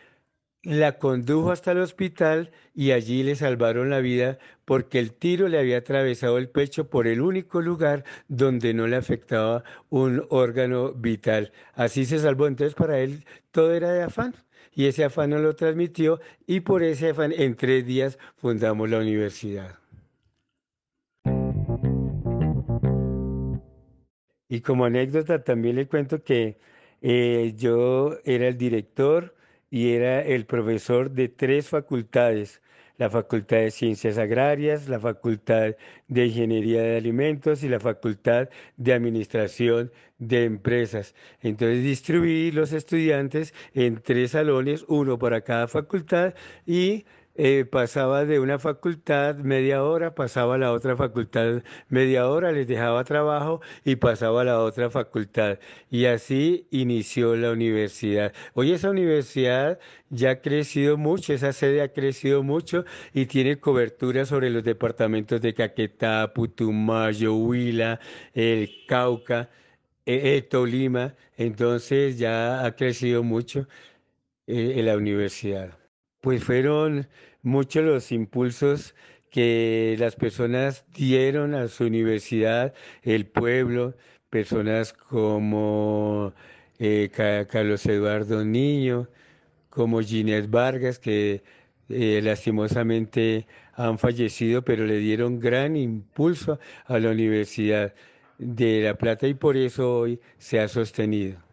la 0.62 0.98
condujo 0.98 1.52
hasta 1.52 1.72
el 1.72 1.78
hospital 1.78 2.50
y 2.74 2.90
allí 2.90 3.22
le 3.22 3.34
salvaron 3.34 3.88
la 3.88 4.00
vida 4.00 4.36
porque 4.66 4.98
el 4.98 5.14
tiro 5.14 5.48
le 5.48 5.58
había 5.58 5.78
atravesado 5.78 6.36
el 6.36 6.50
pecho 6.50 6.90
por 6.90 7.06
el 7.06 7.22
único 7.22 7.62
lugar 7.62 8.04
donde 8.28 8.74
no 8.74 8.86
le 8.86 8.96
afectaba 8.96 9.64
un 9.88 10.26
órgano 10.28 10.92
vital. 10.92 11.50
Así 11.72 12.04
se 12.04 12.18
salvó. 12.18 12.46
Entonces 12.46 12.74
para 12.74 12.98
él 12.98 13.24
todo 13.52 13.72
era 13.72 13.90
de 13.90 14.02
afán 14.02 14.34
y 14.74 14.84
ese 14.84 15.04
afán 15.04 15.30
no 15.30 15.38
lo 15.38 15.56
transmitió 15.56 16.20
y 16.46 16.60
por 16.60 16.82
ese 16.82 17.08
afán 17.08 17.32
en 17.32 17.56
tres 17.56 17.86
días 17.86 18.18
fundamos 18.36 18.90
la 18.90 18.98
universidad. 18.98 19.78
Y 24.46 24.60
como 24.60 24.84
anécdota 24.84 25.42
también 25.42 25.76
le 25.76 25.88
cuento 25.88 26.22
que 26.22 26.58
eh, 27.02 27.54
yo 27.56 28.16
era 28.24 28.48
el 28.48 28.56
director 28.56 29.34
y 29.70 29.90
era 29.92 30.22
el 30.22 30.46
profesor 30.46 31.10
de 31.10 31.28
tres 31.28 31.68
facultades, 31.68 32.62
la 32.98 33.10
Facultad 33.10 33.56
de 33.58 33.70
Ciencias 33.70 34.18
Agrarias, 34.18 34.88
la 34.88 35.00
Facultad 35.00 35.74
de 36.08 36.26
Ingeniería 36.26 36.82
de 36.82 36.96
Alimentos 36.98 37.64
y 37.64 37.68
la 37.68 37.80
Facultad 37.80 38.48
de 38.76 38.92
Administración 38.92 39.90
de 40.18 40.44
Empresas. 40.44 41.14
Entonces 41.40 41.82
distribuí 41.82 42.52
los 42.52 42.72
estudiantes 42.72 43.54
en 43.74 44.00
tres 44.00 44.32
salones, 44.32 44.84
uno 44.88 45.18
para 45.18 45.40
cada 45.40 45.66
facultad 45.68 46.34
y 46.66 47.04
eh, 47.34 47.64
pasaba 47.64 48.24
de 48.26 48.40
una 48.40 48.58
facultad 48.58 49.36
media 49.36 49.82
hora, 49.84 50.14
pasaba 50.14 50.56
a 50.56 50.58
la 50.58 50.72
otra 50.72 50.96
facultad 50.96 51.62
media 51.88 52.28
hora, 52.28 52.52
les 52.52 52.66
dejaba 52.68 53.04
trabajo 53.04 53.60
y 53.84 53.96
pasaba 53.96 54.42
a 54.42 54.44
la 54.44 54.60
otra 54.60 54.90
facultad. 54.90 55.58
Y 55.90 56.06
así 56.06 56.66
inició 56.70 57.36
la 57.36 57.52
universidad. 57.52 58.32
Hoy 58.54 58.72
esa 58.72 58.90
universidad 58.90 59.78
ya 60.10 60.30
ha 60.32 60.40
crecido 60.42 60.96
mucho, 60.98 61.32
esa 61.32 61.52
sede 61.52 61.82
ha 61.82 61.92
crecido 61.92 62.42
mucho 62.42 62.84
y 63.14 63.26
tiene 63.26 63.58
cobertura 63.58 64.26
sobre 64.26 64.50
los 64.50 64.64
departamentos 64.64 65.40
de 65.40 65.54
Caquetá, 65.54 66.32
Putumayo, 66.34 67.34
Huila, 67.34 67.98
el 68.34 68.70
Cauca, 68.86 69.50
eh, 70.06 70.36
eh, 70.36 70.42
Tolima. 70.42 71.14
Entonces 71.36 72.18
ya 72.18 72.64
ha 72.64 72.76
crecido 72.76 73.22
mucho 73.22 73.68
en 74.46 74.86
la 74.86 74.96
universidad. 74.96 75.81
Pues 76.22 76.44
fueron 76.44 77.08
muchos 77.42 77.84
los 77.84 78.12
impulsos 78.12 78.94
que 79.30 79.96
las 79.98 80.14
personas 80.14 80.84
dieron 80.94 81.54
a 81.54 81.66
su 81.66 81.84
universidad, 81.84 82.74
el 83.02 83.26
pueblo, 83.26 83.96
personas 84.30 84.92
como 84.92 86.32
eh, 86.78 87.10
Carlos 87.50 87.84
Eduardo 87.86 88.44
Niño, 88.44 89.08
como 89.68 90.00
Ginés 90.00 90.48
Vargas, 90.48 91.00
que 91.00 91.42
eh, 91.88 92.20
lastimosamente 92.22 93.48
han 93.74 93.98
fallecido, 93.98 94.62
pero 94.64 94.86
le 94.86 94.98
dieron 94.98 95.40
gran 95.40 95.76
impulso 95.76 96.60
a 96.86 97.00
la 97.00 97.10
Universidad 97.10 97.94
de 98.38 98.82
La 98.82 98.94
Plata 98.96 99.26
y 99.26 99.34
por 99.34 99.56
eso 99.56 99.98
hoy 99.98 100.20
se 100.38 100.60
ha 100.60 100.68
sostenido. 100.68 101.51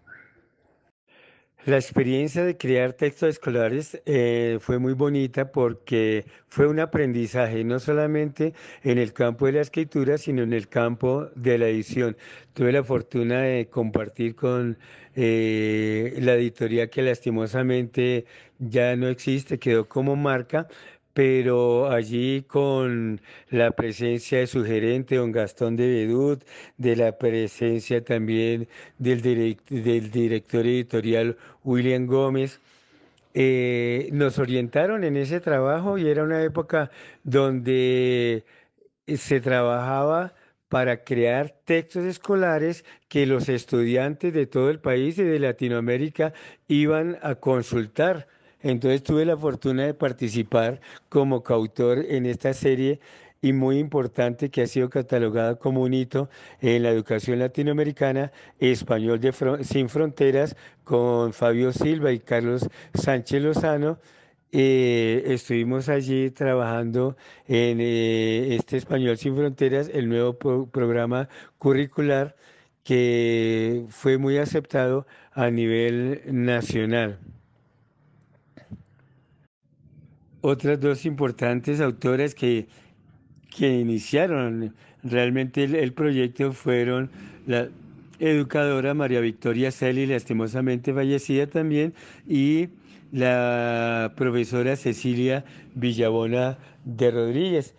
La 1.69 1.75
experiencia 1.75 2.43
de 2.43 2.57
crear 2.57 2.93
textos 2.93 3.29
escolares 3.29 4.01
eh, 4.07 4.57
fue 4.59 4.79
muy 4.79 4.93
bonita 4.93 5.51
porque 5.51 6.25
fue 6.47 6.65
un 6.65 6.79
aprendizaje 6.79 7.63
no 7.63 7.77
solamente 7.77 8.55
en 8.81 8.97
el 8.97 9.13
campo 9.13 9.45
de 9.45 9.51
la 9.51 9.61
escritura, 9.61 10.17
sino 10.17 10.41
en 10.41 10.53
el 10.53 10.67
campo 10.67 11.27
de 11.35 11.59
la 11.59 11.67
edición. 11.67 12.17
Tuve 12.53 12.71
la 12.71 12.83
fortuna 12.83 13.41
de 13.41 13.67
compartir 13.69 14.35
con 14.35 14.79
eh, 15.15 16.17
la 16.21 16.33
editoría 16.33 16.89
que 16.89 17.03
lastimosamente 17.03 18.25
ya 18.57 18.95
no 18.95 19.07
existe, 19.07 19.59
quedó 19.59 19.87
como 19.87 20.15
marca, 20.15 20.67
pero 21.13 21.89
allí 21.89 22.43
con 22.43 23.21
la 23.49 23.71
presencia 23.71 24.39
de 24.39 24.47
su 24.47 24.63
gerente, 24.63 25.15
don 25.15 25.31
Gastón 25.31 25.75
de 25.75 25.87
Bedut, 25.87 26.43
de 26.77 26.95
la 26.95 27.17
presencia 27.17 28.03
también 28.03 28.67
del, 28.97 29.21
del 29.69 30.11
director 30.11 30.65
editorial 30.65 31.37
William 31.63 32.05
Gómez, 32.05 32.59
eh, 33.33 34.09
nos 34.11 34.39
orientaron 34.39 35.03
en 35.03 35.15
ese 35.17 35.39
trabajo 35.39 35.97
y 35.97 36.07
era 36.07 36.23
una 36.23 36.43
época 36.43 36.89
donde 37.23 38.43
se 39.07 39.39
trabajaba 39.39 40.33
para 40.67 41.03
crear 41.03 41.49
textos 41.65 42.05
escolares 42.05 42.85
que 43.07 43.25
los 43.25 43.49
estudiantes 43.49 44.33
de 44.33 44.45
todo 44.45 44.69
el 44.69 44.79
país 44.79 45.17
y 45.17 45.23
de 45.23 45.39
Latinoamérica 45.39 46.33
iban 46.67 47.17
a 47.21 47.35
consultar 47.35 48.27
entonces 48.61 49.03
tuve 49.03 49.25
la 49.25 49.37
fortuna 49.37 49.85
de 49.85 49.93
participar 49.93 50.81
como 51.09 51.43
coautor 51.43 52.05
en 52.07 52.25
esta 52.25 52.53
serie 52.53 52.99
y 53.41 53.53
muy 53.53 53.79
importante 53.79 54.49
que 54.49 54.61
ha 54.63 54.67
sido 54.67 54.89
catalogada 54.89 55.55
como 55.55 55.81
un 55.81 55.93
hito 55.93 56.29
en 56.61 56.83
la 56.83 56.89
educación 56.89 57.39
latinoamericana, 57.39 58.31
Español 58.59 59.21
sin 59.61 59.89
Fronteras, 59.89 60.55
con 60.83 61.33
Fabio 61.33 61.71
Silva 61.71 62.11
y 62.11 62.19
Carlos 62.19 62.67
Sánchez 62.93 63.41
Lozano. 63.41 63.99
Eh, 64.51 65.23
estuvimos 65.27 65.89
allí 65.89 66.31
trabajando 66.31 67.15
en 67.47 67.79
eh, 67.79 68.55
este 68.55 68.77
Español 68.77 69.17
sin 69.17 69.35
Fronteras, 69.35 69.89
el 69.93 70.09
nuevo 70.09 70.33
programa 70.37 71.29
curricular 71.57 72.35
que 72.83 73.85
fue 73.89 74.17
muy 74.17 74.37
aceptado 74.37 75.05
a 75.33 75.49
nivel 75.51 76.21
nacional. 76.25 77.19
Otras 80.41 80.79
dos 80.79 81.05
importantes 81.05 81.81
autoras 81.81 82.35
que, 82.35 82.67
que 83.55 83.79
iniciaron 83.79 84.73
realmente 85.03 85.63
el, 85.63 85.93
proyecto 85.93 86.53
fueron 86.53 87.09
la 87.45 87.69
educadora 88.19 88.93
María 88.93 89.21
Victoria 89.21 89.71
Celi, 89.71 90.05
lastimosamente 90.05 90.93
fallecida 90.93 91.47
también, 91.47 91.93
y 92.27 92.69
la 93.11 94.13
profesora 94.15 94.75
Cecilia 94.75 95.45
Villabona 95.75 96.57
de 96.83 97.11
Rodríguez. 97.11 97.75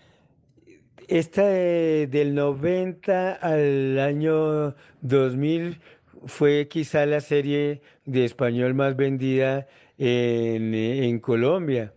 Esta 1.09 1.45
del 1.45 2.35
90 2.35 3.33
al 3.33 3.99
año 3.99 4.75
2000 5.03 5.79
fue 6.27 6.69
quizá 6.69 7.05
la 7.07 7.21
serie 7.21 7.83
de 8.07 8.25
español 8.25 8.75
más 8.75 8.97
vendida 8.97 9.67
en, 9.99 10.75
en 10.75 11.19
Colombia 11.19 11.93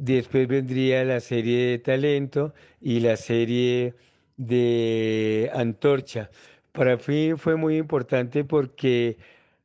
después 0.00 0.48
vendría 0.48 1.04
la 1.04 1.20
serie 1.20 1.66
de 1.66 1.78
Talento 1.78 2.54
y 2.80 3.00
la 3.00 3.16
serie 3.16 3.94
de 4.36 5.50
Antorcha. 5.54 6.30
Para 6.72 6.96
mí 7.06 7.32
fue 7.36 7.56
muy 7.56 7.76
importante 7.76 8.44
porque 8.44 9.18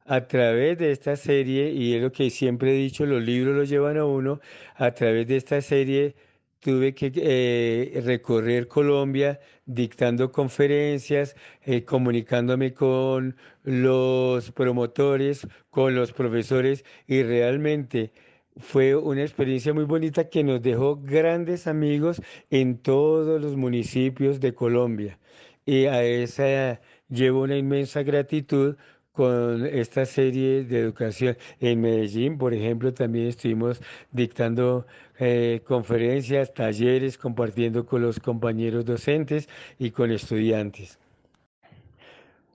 a 0.06 0.28
través 0.28 0.78
de 0.78 0.92
esta 0.92 1.16
serie, 1.16 1.72
y 1.72 1.96
es 1.96 2.02
lo 2.02 2.12
que 2.12 2.30
siempre 2.30 2.72
he 2.72 2.78
dicho, 2.78 3.06
los 3.06 3.24
libros 3.24 3.56
los 3.56 3.70
llevan 3.70 3.98
a 3.98 4.06
uno, 4.06 4.42
a 4.76 4.92
través 4.92 5.28
de 5.28 5.38
esta 5.38 5.62
serie 5.62 6.16
tuve 6.60 6.94
que 6.96 7.12
eh, 7.16 8.02
recorrer 8.04 8.68
Colombia 8.68 9.40
dictando 9.66 10.32
conferencias, 10.32 11.36
eh, 11.64 11.84
comunicándome 11.86 12.74
con 12.74 13.38
los 13.64 14.52
promotores, 14.52 15.48
con 15.70 15.96
los 15.96 16.12
profesores 16.12 16.84
y 17.08 17.24
realmente 17.24 18.12
fue 18.58 18.96
una 18.96 19.22
experiencia 19.22 19.74
muy 19.74 19.84
bonita 19.84 20.30
que 20.30 20.44
nos 20.44 20.62
dejó 20.62 20.98
grandes 20.98 21.68
amigos 21.68 22.22
en 22.50 22.78
todos 22.78 23.42
los 23.42 23.56
municipios 23.56 24.40
de 24.40 24.54
Colombia. 24.54 25.20
Y 25.66 25.86
a 25.86 26.04
esa 26.04 26.80
llevo 27.10 27.42
una 27.42 27.58
inmensa 27.58 28.04
gratitud 28.04 28.76
con 29.12 29.66
esta 29.66 30.06
serie 30.06 30.64
de 30.64 30.80
educación. 30.80 31.38
En 31.60 31.82
Medellín, 31.82 32.38
por 32.38 32.54
ejemplo, 32.54 32.94
también 32.94 33.28
estuvimos 33.28 33.82
dictando 34.12 34.86
eh, 35.20 35.62
conferencias, 35.66 36.54
talleres, 36.54 37.18
compartiendo 37.18 37.86
con 37.86 38.02
los 38.02 38.20
compañeros 38.20 38.86
docentes 38.86 39.48
y 39.80 39.92
con 39.92 40.12
estudiantes. 40.12 41.00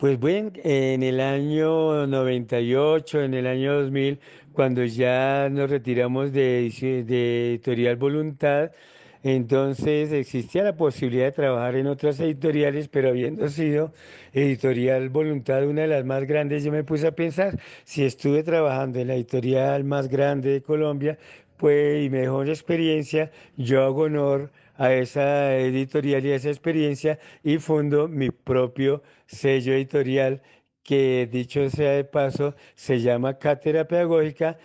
Pues 0.00 0.18
bueno, 0.18 0.50
en 0.64 1.02
el 1.02 1.20
año 1.20 2.06
98, 2.06 3.22
en 3.22 3.34
el 3.34 3.46
año 3.46 3.82
2000, 3.82 4.18
cuando 4.52 4.84
ya 4.84 5.48
nos 5.50 5.70
retiramos 5.70 6.32
de, 6.32 6.66
Editorial 6.66 7.96
Voluntad, 7.96 8.72
entonces 9.22 10.12
existía 10.12 10.62
la 10.62 10.76
posibilidad 10.76 11.26
de 11.26 11.32
trabajar 11.32 11.76
en 11.76 11.86
otras 11.86 12.18
editoriales, 12.20 12.88
pero 12.88 13.10
habiendo 13.10 13.48
sido 13.48 13.92
Editorial 14.32 15.08
Voluntad 15.10 15.66
una 15.66 15.82
de 15.82 15.88
las 15.88 16.04
más 16.04 16.24
grandes, 16.24 16.64
yo 16.64 16.72
me 16.72 16.84
puse 16.84 17.06
a 17.06 17.12
pensar, 17.12 17.58
si 17.84 18.04
estuve 18.04 18.42
trabajando 18.42 18.98
en 18.98 19.08
la 19.08 19.14
editorial 19.14 19.84
más 19.84 20.08
grande 20.08 20.50
de 20.50 20.62
Colombia, 20.62 21.18
pues 21.56 22.04
y 22.04 22.10
mejor 22.10 22.48
experiencia, 22.48 23.30
yo 23.56 23.84
hago 23.84 24.04
honor 24.04 24.50
a 24.76 24.94
esa 24.94 25.54
editorial 25.56 26.24
y 26.24 26.32
a 26.32 26.36
esa 26.36 26.48
experiencia 26.48 27.18
y 27.44 27.58
fundo 27.58 28.08
mi 28.08 28.30
propio 28.30 29.02
sello 29.26 29.74
editorial 29.74 30.40
que 30.82 31.28
dicho 31.30 31.68
sea 31.70 31.92
de 31.92 32.04
paso 32.04 32.54
se 32.74 33.00
llama 33.00 33.38
Cátedra 33.38 33.86
Pedagógica 33.86 34.58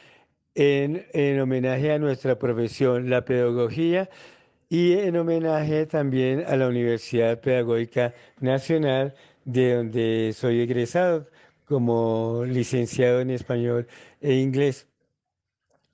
en, 0.56 1.06
en 1.14 1.40
homenaje 1.40 1.92
a 1.92 2.00
nuestra 2.00 2.40
profesión, 2.40 3.10
la 3.10 3.26
pedagogía 3.26 4.10
y 4.70 4.94
en 4.94 5.18
homenaje 5.18 5.86
también 5.86 6.44
a 6.48 6.56
la 6.56 6.68
Universidad 6.68 7.40
Pedagógica 7.40 8.14
Nacional, 8.40 9.16
de 9.46 9.76
donde 9.76 10.34
soy 10.36 10.62
egresado 10.62 11.28
como 11.66 12.44
licenciado 12.46 13.22
en 13.22 13.30
español 13.32 13.88
e 14.22 14.36
inglés. 14.36 14.88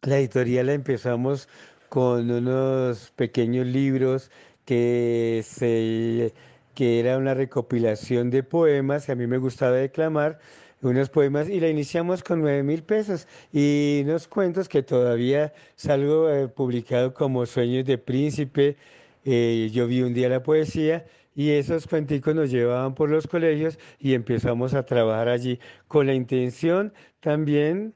La 0.02 0.18
editorial 0.20 0.68
la 0.68 0.74
empezamos 0.74 1.48
con 1.90 2.32
unos 2.32 3.12
pequeños 3.12 3.68
libros 3.68 4.32
que, 4.66 5.44
se, 5.46 6.34
que 6.76 7.00
era 7.00 7.18
una 7.18 7.34
recopilación 7.34 8.30
de 8.30 8.44
poemas, 8.44 9.06
que 9.06 9.12
a 9.14 9.16
mí 9.16 9.28
me 9.28 9.38
gustaba 9.38 9.76
declamar, 9.76 10.40
unos 10.82 11.10
poemas 11.10 11.50
y 11.50 11.60
la 11.60 11.70
iniciamos 11.70 12.24
con 12.24 12.42
nueve 12.42 12.64
mil 12.64 12.84
pesos 12.84 13.28
y 13.54 14.02
unos 14.04 14.28
cuentos 14.28 14.68
que 14.68 14.82
todavía 14.82 15.54
salgo 15.76 16.30
eh, 16.30 16.48
publicado 16.48 17.14
como 17.14 17.46
Sueños 17.46 17.86
de 17.86 17.98
Príncipe. 17.98 18.78
Eh, 19.24 19.70
yo 19.72 19.88
vi 19.88 20.02
un 20.02 20.14
día 20.14 20.30
la 20.30 20.42
poesía 20.42 21.06
y 21.36 21.52
esos 21.52 21.88
cuenticos 21.88 22.36
nos 22.36 22.50
llevaban 22.50 22.96
por 22.96 23.10
los 23.10 23.28
colegios 23.28 23.78
y 24.00 24.14
empezamos 24.16 24.74
a 24.74 24.84
trabajar 24.86 25.30
allí 25.30 25.60
con 25.88 26.08
la 26.08 26.14
intención 26.14 26.94
también 27.20 27.94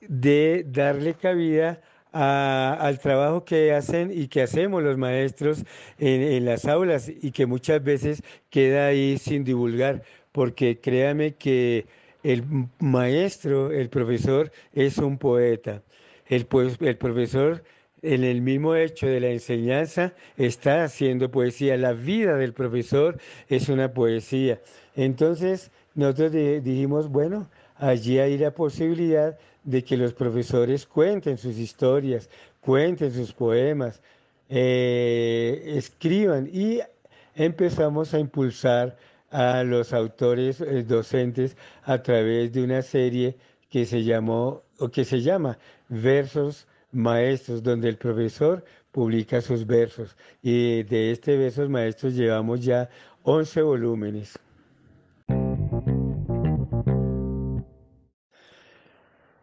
de 0.00 0.64
darle 0.66 1.14
cabida 1.14 1.80
al 2.12 2.98
trabajo 2.98 3.44
que 3.44 3.72
hacen 3.72 4.10
y 4.12 4.28
que 4.28 4.42
hacemos 4.42 4.82
los 4.82 4.98
maestros 4.98 5.64
en, 5.98 6.44
las 6.44 6.66
aulas 6.66 7.08
y 7.08 7.30
que 7.32 7.46
muchas 7.46 7.82
veces 7.82 8.22
queda 8.50 8.86
ahí 8.86 9.18
sin 9.18 9.44
divulgar, 9.44 10.02
porque 10.30 10.78
créame 10.80 11.34
que 11.34 11.86
el 12.22 12.44
maestro, 12.78 13.72
el 13.72 13.88
profesor, 13.88 14.52
es 14.72 14.98
un 14.98 15.18
poeta. 15.18 15.82
El, 16.28 16.46
el 16.80 16.96
profesor, 16.96 17.64
en 18.02 18.24
el 18.24 18.42
mismo 18.42 18.74
hecho 18.74 19.06
de 19.06 19.20
la 19.20 19.28
enseñanza, 19.28 20.14
está 20.36 20.84
haciendo 20.84 21.30
poesía. 21.30 21.76
La 21.76 21.92
vida 21.92 22.36
del 22.36 22.52
profesor 22.52 23.18
es 23.48 23.68
una 23.68 23.92
poesía. 23.92 24.60
Entonces, 24.94 25.70
nosotros 25.94 26.32
dijimos, 26.32 27.08
bueno, 27.08 27.48
allí 27.76 28.18
hay 28.18 28.38
la 28.38 28.52
posibilidad 28.52 29.38
de 29.64 29.82
que 29.84 29.96
los 29.96 30.12
profesores 30.12 30.86
cuenten 30.86 31.38
sus 31.38 31.58
historias, 31.58 32.28
cuenten 32.60 33.12
sus 33.12 33.32
poemas, 33.32 34.00
eh, 34.48 35.62
escriban 35.76 36.48
y 36.52 36.80
empezamos 37.34 38.12
a 38.14 38.18
impulsar 38.18 38.96
a 39.30 39.64
los 39.64 39.92
autores 39.92 40.60
eh, 40.60 40.82
docentes 40.82 41.56
a 41.84 42.02
través 42.02 42.52
de 42.52 42.62
una 42.62 42.82
serie 42.82 43.36
que 43.70 43.86
se 43.86 44.04
llamó 44.04 44.62
o 44.78 44.88
que 44.90 45.04
se 45.04 45.22
llama 45.22 45.58
Versos 45.88 46.66
Maestros, 46.92 47.62
donde 47.62 47.88
el 47.88 47.96
profesor 47.96 48.62
publica 48.90 49.40
sus 49.40 49.66
versos. 49.66 50.14
Y 50.42 50.82
de 50.82 51.12
este 51.12 51.36
Versos 51.38 51.70
Maestros 51.70 52.14
llevamos 52.14 52.62
ya 52.62 52.90
11 53.22 53.62
volúmenes. 53.62 54.38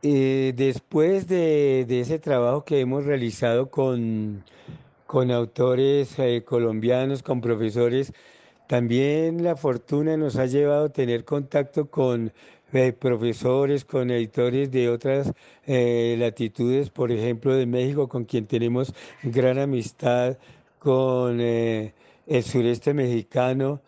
Eh, 0.02 0.54
después 0.56 1.28
de, 1.28 1.86
ese 1.90 2.20
trabajo 2.20 2.64
que 2.64 2.80
hemos 2.80 3.06
realizado 3.06 3.70
con, 3.70 4.44
autores 5.32 6.18
eh, 6.20 6.44
colombianos, 6.46 7.22
con 7.22 7.42
profesores, 7.42 8.14
también 8.68 9.44
la 9.44 9.56
fortuna 9.58 10.16
nos 10.16 10.38
ha 10.38 10.46
llevado 10.46 10.86
a 10.86 10.90
tener 10.90 11.26
contacto 11.26 11.90
con 11.90 12.32
eh, 12.74 12.94
profesores, 12.94 13.84
con 13.84 14.10
editores 14.12 14.72
de 14.72 14.90
otras 14.90 15.34
latitudes, 15.68 16.90
por 16.90 17.12
ejemplo 17.12 17.54
de 17.56 17.66
México, 17.66 18.08
con 18.08 18.26
quien 18.26 18.46
tenemos 18.48 18.94
gran 19.24 19.60
amistad, 19.60 20.38
con 20.80 21.42
el 21.42 21.94
sureste 22.44 22.94
mexicano, 22.94 23.82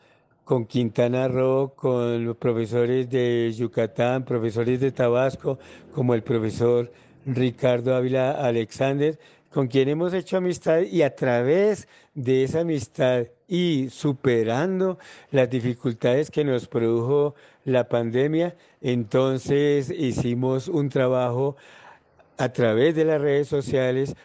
con 0.43 0.65
Quintana 0.65 1.27
Roo, 1.27 1.73
con 1.75 2.25
los 2.25 2.37
profesores 2.37 3.09
de 3.09 3.53
Yucatán, 3.55 4.25
profesores 4.25 4.79
de 4.79 4.91
Tabasco, 4.91 5.59
como 5.93 6.13
el 6.13 6.23
profesor 6.23 6.91
Ricardo 7.25 7.95
Ávila 7.95 8.31
Alexander, 8.31 9.17
con 9.51 9.67
quien 9.67 9.89
hemos 9.89 10.13
hecho 10.13 10.37
amistad 10.37 10.81
y 10.81 11.03
a 11.03 11.15
través 11.15 11.87
de 12.13 12.43
esa 12.43 12.61
amistad 12.61 13.25
y 13.47 13.89
superando 13.89 14.97
las 15.29 15.49
dificultades 15.49 16.31
que 16.31 16.43
nos 16.45 16.67
produjo 16.67 17.35
la 17.65 17.87
pandemia, 17.87 18.55
entonces 18.81 19.89
hicimos 19.91 20.67
un 20.67 20.89
trabajo 20.89 21.57
a 22.37 22.49
través 22.49 22.95
de 22.95 23.05
las 23.05 23.21
redes 23.21 23.47
sociales 23.49 24.15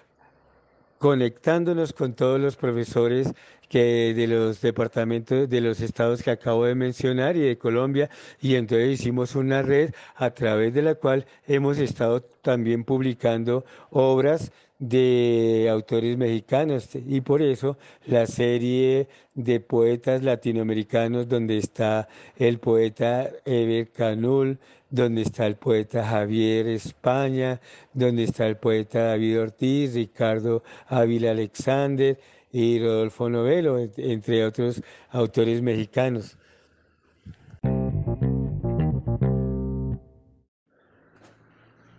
conectándonos 0.98 1.92
con 1.92 2.14
todos 2.14 2.40
los 2.40 2.56
profesores 2.56 3.32
que 3.68 4.14
de 4.14 4.26
los 4.26 4.60
departamentos 4.60 5.48
de 5.48 5.60
los 5.60 5.80
estados 5.80 6.22
que 6.22 6.30
acabo 6.30 6.64
de 6.64 6.74
mencionar 6.74 7.36
y 7.36 7.40
de 7.40 7.58
Colombia 7.58 8.10
y 8.40 8.54
entonces 8.54 9.00
hicimos 9.00 9.34
una 9.34 9.62
red 9.62 9.92
a 10.14 10.30
través 10.30 10.72
de 10.74 10.82
la 10.82 10.94
cual 10.94 11.26
hemos 11.46 11.78
estado 11.78 12.20
también 12.42 12.84
publicando 12.84 13.64
obras 13.90 14.52
de 14.78 15.68
autores 15.70 16.16
mexicanos. 16.16 16.88
Y 16.94 17.20
por 17.20 17.42
eso 17.42 17.78
la 18.06 18.26
serie 18.26 19.08
de 19.34 19.60
poetas 19.60 20.22
latinoamericanos 20.22 21.28
donde 21.28 21.58
está 21.58 22.08
el 22.36 22.58
poeta 22.58 23.30
Eber 23.44 23.90
Canul, 23.90 24.58
donde 24.90 25.22
está 25.22 25.46
el 25.46 25.56
poeta 25.56 26.06
Javier 26.06 26.68
España, 26.68 27.60
donde 27.92 28.24
está 28.24 28.46
el 28.46 28.56
poeta 28.56 29.04
David 29.08 29.40
Ortiz, 29.40 29.94
Ricardo 29.94 30.62
Ávila 30.88 31.32
Alexander 31.32 32.18
y 32.56 32.78
Rodolfo 32.78 33.28
Novelo, 33.28 33.78
entre 33.98 34.46
otros 34.46 34.82
autores 35.10 35.60
mexicanos. 35.60 36.38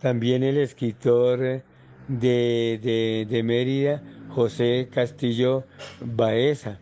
También 0.01 0.41
el 0.41 0.57
escritor 0.57 1.61
de, 2.07 3.27
de, 3.29 3.43
Mérida, 3.43 4.01
José 4.29 4.89
Castillo 4.91 5.63
Baeza, 6.01 6.79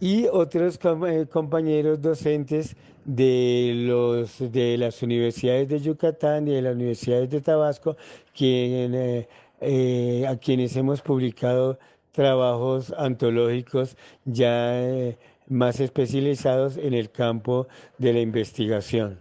y 0.00 0.26
otros 0.32 0.78
eh, 1.06 1.26
compañeros 1.30 2.00
docentes 2.00 2.76
de, 3.04 3.72
los, 3.74 4.38
de 4.50 4.78
las 4.78 5.02
universidades 5.02 5.68
de 5.68 5.80
Yucatán 5.80 6.48
y 6.48 6.54
de 6.54 6.62
las 6.62 6.74
universidades 6.74 7.28
de 7.28 7.42
Tabasco, 7.42 7.98
eh, 8.40 9.28
eh, 9.60 10.26
a 10.26 10.36
quienes 10.38 10.74
hemos 10.76 11.02
publicado 11.02 11.78
trabajos 12.16 12.92
antológicos 12.96 13.96
ya 14.24 14.80
eh, 14.80 15.18
más 15.48 15.78
especializados 15.80 16.78
en 16.78 16.94
el 16.94 17.10
campo 17.10 17.68
de 17.98 18.14
la 18.14 18.20
investigación. 18.20 19.20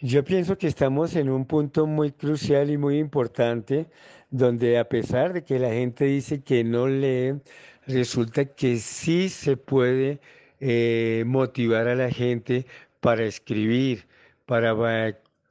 Yo 0.00 0.24
pienso 0.24 0.58
que 0.58 0.66
estamos 0.66 1.14
en 1.14 1.30
un 1.30 1.46
punto 1.46 1.86
muy 1.86 2.10
crucial 2.10 2.70
y 2.70 2.76
muy 2.76 2.98
importante, 2.98 3.86
donde 4.30 4.76
a 4.76 4.88
pesar 4.88 5.32
de 5.32 5.44
que 5.44 5.60
la 5.60 5.70
gente 5.70 6.06
dice 6.06 6.42
que 6.42 6.64
no 6.64 6.88
lee, 6.88 7.40
resulta 7.86 8.44
que 8.44 8.78
sí 8.78 9.28
se 9.28 9.56
puede 9.56 10.18
eh, 10.58 11.22
motivar 11.24 11.86
a 11.86 11.94
la 11.94 12.10
gente 12.10 12.66
para 13.00 13.22
escribir, 13.24 14.06
para 14.46 14.74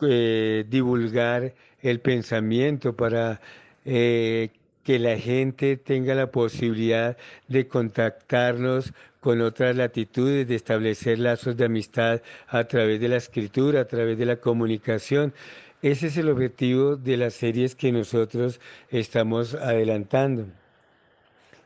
eh, 0.01 0.65
divulgar 0.67 1.53
el 1.81 1.99
pensamiento, 1.99 2.95
para 2.95 3.41
eh, 3.85 4.49
que 4.83 4.99
la 4.99 5.17
gente 5.17 5.77
tenga 5.77 6.15
la 6.15 6.31
posibilidad 6.31 7.17
de 7.47 7.67
contactarnos 7.67 8.93
con 9.19 9.41
otras 9.41 9.75
latitudes, 9.75 10.47
de 10.47 10.55
establecer 10.55 11.19
lazos 11.19 11.55
de 11.55 11.65
amistad 11.65 12.21
a 12.47 12.63
través 12.63 12.99
de 12.99 13.07
la 13.07 13.17
escritura, 13.17 13.81
a 13.81 13.85
través 13.85 14.17
de 14.17 14.25
la 14.25 14.37
comunicación. 14.37 15.33
Ese 15.81 16.07
es 16.07 16.17
el 16.17 16.29
objetivo 16.29 16.95
de 16.95 17.17
las 17.17 17.35
series 17.35 17.75
que 17.75 17.91
nosotros 17.91 18.59
estamos 18.89 19.53
adelantando. 19.53 20.47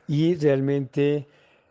Y 0.08 0.36
realmente 0.36 1.28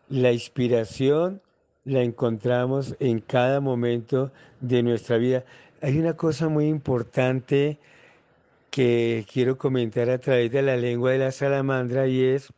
la 0.09 0.31
inspiración 0.31 1.41
la 1.85 2.01
encontramos 2.01 2.95
en 2.99 3.19
cada 3.19 3.61
momento 3.61 4.31
de 4.59 4.83
nuestra 4.83 5.17
vida. 5.17 5.45
Hay 5.81 5.99
una 5.99 6.13
cosa 6.13 6.49
muy 6.49 6.65
importante 6.65 7.77
que 8.75 9.25
quiero 9.31 9.57
comentar 9.57 10.09
a 10.09 10.17
través 10.17 10.51
de 10.51 10.61
la 10.61 10.75
lengua 10.75 11.11
de 11.11 11.19
la 11.19 11.31
salamandra 11.31 12.07
y 12.07 12.25
es 12.25 12.51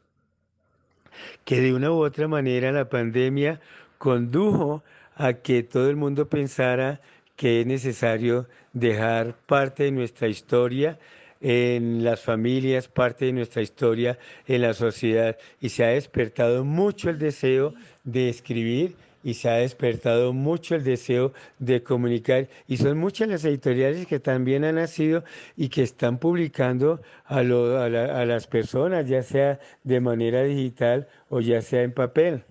que 1.46 1.62
de 1.62 1.76
una 1.76 1.92
u 1.92 2.04
otra 2.04 2.28
manera 2.28 2.72
la 2.72 2.90
pandemia 2.90 3.62
condujo 4.00 4.84
a 5.14 5.34
que 5.34 5.62
todo 5.62 5.92
el 5.92 5.96
mundo 5.96 6.28
pensara 6.28 7.02
que 7.36 7.62
es 7.62 7.68
necesario 7.68 8.48
dejar 8.74 9.36
parte 9.46 9.84
de 9.84 9.92
nuestra 9.92 10.28
historia 10.28 10.98
en 11.40 12.04
las 12.04 12.22
familias, 12.22 12.88
parte 12.88 13.26
de 13.26 13.34
nuestra 13.34 13.62
historia 13.62 14.18
en 14.48 14.64
la 14.64 14.74
sociedad 14.74 15.38
y 15.62 15.70
se 15.70 15.84
ha 15.84 15.90
despertado 15.90 16.66
mucho 16.66 17.12
el 17.12 17.20
deseo 17.20 17.76
de 18.04 18.30
escribir 18.30 18.96
y 19.24 19.34
se 19.34 19.50
ha 19.50 19.56
despertado 19.56 20.34
mucho 20.34 20.76
el 20.76 20.84
deseo 20.84 21.34
de 21.60 21.84
comunicar 21.84 22.48
y 22.68 22.78
son 22.78 22.98
muchas 22.98 23.28
las 23.28 23.46
editoriales 23.46 24.08
que 24.08 24.20
también 24.20 24.64
han 24.64 24.76
nacido 24.76 25.24
y 25.56 25.70
que 25.70 25.84
están 25.84 26.18
publicando 26.18 27.02
a, 27.26 27.40
a 27.40 28.26
las 28.26 28.48
personas, 28.48 29.08
ya 29.08 29.24
sea 29.24 29.60
de 29.84 30.00
manera 30.00 30.44
digital 30.44 31.08
o 31.30 31.42
ya 31.42 31.62
sea 31.62 31.84
en 31.84 31.94
papel. 31.94 32.44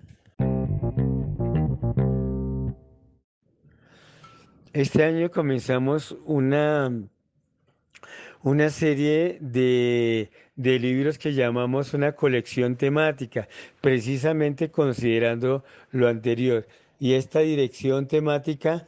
Este 4.73 5.03
año 5.03 5.31
comenzamos 5.31 6.15
una 6.25 6.91
una 8.43 8.69
serie 8.69 9.37
de, 9.41 10.29
libros 10.55 11.17
que 11.17 11.33
llamamos 11.33 11.93
una 11.93 12.13
colección 12.13 12.75
temática, 12.75 13.47
precisamente 13.81 14.69
considerando 14.71 15.63
lo 15.91 16.07
anterior. 16.07 16.67
Y 16.99 17.13
esta 17.13 17.39
dirección 17.39 18.07
temática, 18.07 18.87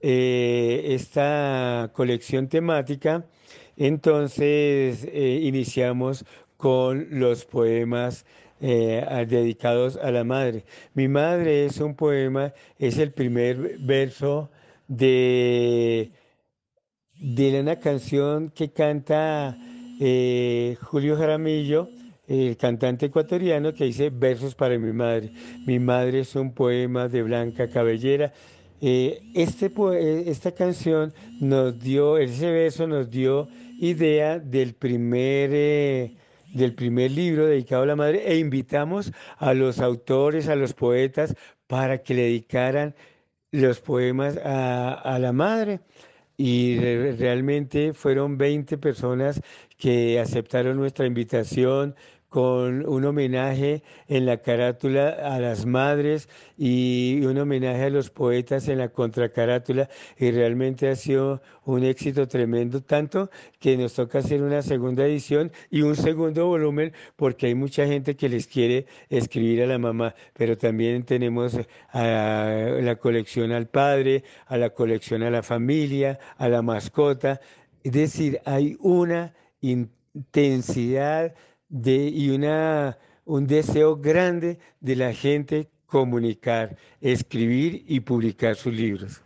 eh, 0.00 0.82
esta 0.88 1.90
colección 1.94 2.48
temática, 2.48 3.24
entonces 3.76 5.06
eh, 5.12 5.40
iniciamos 5.42 6.24
con 6.56 7.06
los 7.10 7.44
poemas 7.44 8.24
eh, 8.60 9.26
dedicados 9.28 9.96
a 9.96 10.10
la 10.10 10.24
madre. 10.24 10.64
Mi 10.94 11.08
madre 11.08 11.66
es 11.66 11.80
un 11.80 11.94
poema, 11.94 12.54
es 12.78 12.98
el 12.98 13.12
primer 13.12 13.78
verso 13.78 14.50
de 14.88 16.10
de 17.18 17.60
una 17.60 17.76
canción 17.76 18.50
que 18.50 18.70
canta 18.70 19.56
eh, 20.00 20.76
Julio 20.82 21.16
Jaramillo, 21.16 21.88
el 22.28 22.56
cantante 22.56 23.06
ecuatoriano, 23.06 23.72
que 23.72 23.84
dice 23.84 24.10
versos 24.10 24.54
para 24.54 24.78
mi 24.78 24.92
madre. 24.92 25.30
Mi 25.66 25.78
madre 25.78 26.20
es 26.20 26.34
un 26.36 26.52
poema 26.52 27.08
de 27.08 27.22
Blanca 27.22 27.68
Cabellera. 27.68 28.32
Eh, 28.80 29.22
este, 29.34 29.72
esta 30.26 30.52
canción 30.52 31.14
nos 31.40 31.78
dio, 31.78 32.18
ese 32.18 32.50
verso 32.50 32.86
nos 32.86 33.10
dio 33.10 33.48
idea 33.78 34.38
del 34.38 34.74
primer, 34.74 35.50
eh, 35.52 36.16
del 36.52 36.74
primer 36.74 37.10
libro 37.10 37.46
dedicado 37.46 37.84
a 37.84 37.86
la 37.86 37.96
madre 37.96 38.24
e 38.26 38.38
invitamos 38.38 39.12
a 39.38 39.54
los 39.54 39.78
autores, 39.80 40.48
a 40.48 40.56
los 40.56 40.74
poetas, 40.74 41.34
para 41.66 42.02
que 42.02 42.14
le 42.14 42.22
dedicaran 42.22 42.94
los 43.50 43.80
poemas 43.80 44.36
a 44.44 45.18
la 45.18 45.32
madre 45.32 45.80
y 46.36 46.78
realmente 46.78 47.94
fueron 47.94 48.36
20 48.38 48.78
personas 48.78 49.40
que 49.78 50.20
aceptaron 50.20 50.76
nuestra 50.76 51.06
invitación 51.06 51.94
con 52.36 52.86
un 52.86 53.02
homenaje 53.06 53.82
en 54.08 54.26
la 54.26 54.36
carátula 54.42 55.08
a 55.08 55.40
las 55.40 55.64
madres 55.64 56.28
y 56.58 57.24
un 57.24 57.38
homenaje 57.38 57.84
a 57.84 57.88
los 57.88 58.10
poetas 58.10 58.68
en 58.68 58.76
la 58.76 58.90
contracarátula. 58.90 59.88
Y 60.18 60.32
realmente 60.32 60.90
ha 60.90 60.96
sido 60.96 61.40
un 61.64 61.82
éxito 61.82 62.28
tremendo, 62.28 62.82
tanto 62.82 63.30
que 63.58 63.78
nos 63.78 63.94
toca 63.94 64.18
hacer 64.18 64.42
una 64.42 64.60
segunda 64.60 65.06
edición 65.06 65.50
y 65.70 65.80
un 65.80 65.96
segundo 65.96 66.46
volumen 66.46 66.92
porque 67.16 67.46
hay 67.46 67.54
mucha 67.54 67.86
gente 67.86 68.16
que 68.16 68.28
les 68.28 68.46
quiere 68.46 68.84
escribir 69.08 69.62
a 69.62 69.66
la 69.66 69.78
mamá, 69.78 70.14
pero 70.34 70.58
también 70.58 71.04
tenemos 71.04 71.58
a 71.88 72.76
la 72.82 72.96
colección 72.96 73.50
al 73.50 73.66
padre, 73.66 74.24
a 74.44 74.58
la 74.58 74.68
colección 74.68 75.22
a 75.22 75.30
la 75.30 75.42
familia, 75.42 76.18
a 76.36 76.50
la 76.50 76.60
mascota, 76.60 77.40
es 77.82 77.92
decir, 77.92 78.42
hay 78.44 78.76
una 78.80 79.32
intensidad 79.62 81.34
y 81.70 82.30
una, 82.30 82.98
un 83.24 83.46
deseo 83.46 83.96
grande 83.96 84.58
de 84.80 84.96
la 84.96 85.12
gente 85.12 85.68
comunicar, 85.86 86.76
escribir 87.00 87.84
y 87.86 88.00
publicar 88.00 88.56
sus 88.56 88.74
libros. 88.74 89.22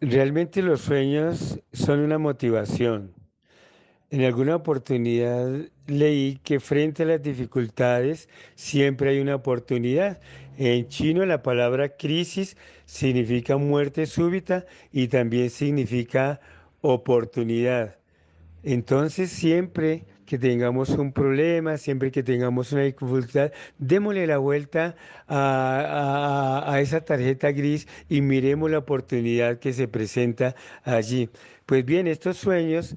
Realmente 0.00 0.62
los 0.62 0.80
sueños 0.80 1.60
son 1.72 2.00
una 2.00 2.18
motivación. 2.18 3.14
En 4.10 4.24
alguna 4.24 4.56
oportunidad 4.56 5.48
leí 5.86 6.38
que 6.44 6.60
frente 6.60 7.04
a 7.04 7.06
las 7.06 7.22
dificultades 7.22 8.28
siempre 8.54 9.10
hay 9.10 9.20
una 9.20 9.36
oportunidad. 9.36 10.20
En 10.58 10.88
chino 10.88 11.24
la 11.24 11.42
palabra 11.42 11.96
crisis 11.96 12.56
significa 12.84 13.56
muerte 13.56 14.06
súbita 14.06 14.66
y 14.90 15.08
también 15.08 15.48
significa 15.48 16.40
oportunidad. 16.82 17.96
Entonces 18.62 19.30
siempre 19.30 20.04
que 20.26 20.38
tengamos 20.38 20.90
un 20.90 21.12
problema, 21.12 21.76
siempre 21.76 22.10
que 22.10 22.22
tengamos 22.22 22.72
una 22.72 22.82
dificultad, 22.82 23.52
démosle 23.78 24.26
la 24.26 24.38
vuelta 24.38 24.96
a, 25.28 26.78
esa 26.80 27.02
tarjeta 27.04 27.50
gris 27.52 27.88
y 28.08 28.20
miremos 28.20 28.70
la 28.70 28.78
oportunidad 28.78 29.58
que 29.58 29.72
se 29.72 29.88
presenta 29.88 30.54
allí. 30.84 31.28
Pues 31.66 31.84
bien, 31.84 32.06
estos 32.06 32.38
sueños 32.38 32.96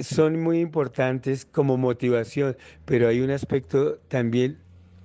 son 0.00 0.42
muy 0.42 0.60
importantes 0.60 1.46
como 1.46 1.76
motivación, 1.76 2.56
pero 2.84 3.08
hay 3.08 3.20
un 3.20 3.30
aspecto 3.30 3.98
también 4.08 4.58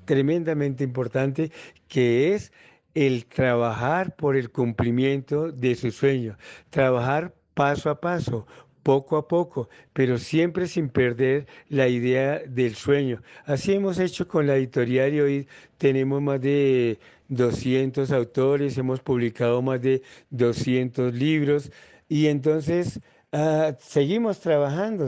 tremendamente 0.05 0.83
importante 0.83 1.51
que 1.87 2.33
es 2.33 2.51
el 2.95 3.25
trabajar 3.25 4.15
por 4.15 4.35
el 4.35 4.49
cumplimiento 4.49 5.51
de 5.51 5.75
su 5.75 5.91
sueño, 5.91 6.37
trabajar 6.69 7.33
paso 7.53 7.89
a 7.89 7.99
paso, 7.99 8.45
poco 8.83 9.17
a 9.17 9.27
poco, 9.27 9.69
pero 9.93 10.17
siempre 10.17 10.67
sin 10.67 10.89
perder 10.89 11.47
la 11.69 11.87
idea 11.87 12.39
del 12.39 12.75
sueño. 12.75 13.21
Así 13.45 13.73
hemos 13.73 13.99
hecho 13.99 14.27
con 14.27 14.47
la 14.47 14.55
editorial 14.55 15.13
y 15.13 15.19
hoy 15.21 15.47
tenemos 15.77 16.21
más 16.21 16.41
de 16.41 16.99
200 17.29 18.11
autores, 18.11 18.77
hemos 18.77 18.99
publicado 19.01 19.61
más 19.61 19.81
de 19.81 20.01
200 20.31 21.13
libros 21.13 21.71
y 22.09 22.27
entonces 22.27 22.99
ah, 23.31 23.75
seguimos 23.79 24.39
trabajando 24.39 25.07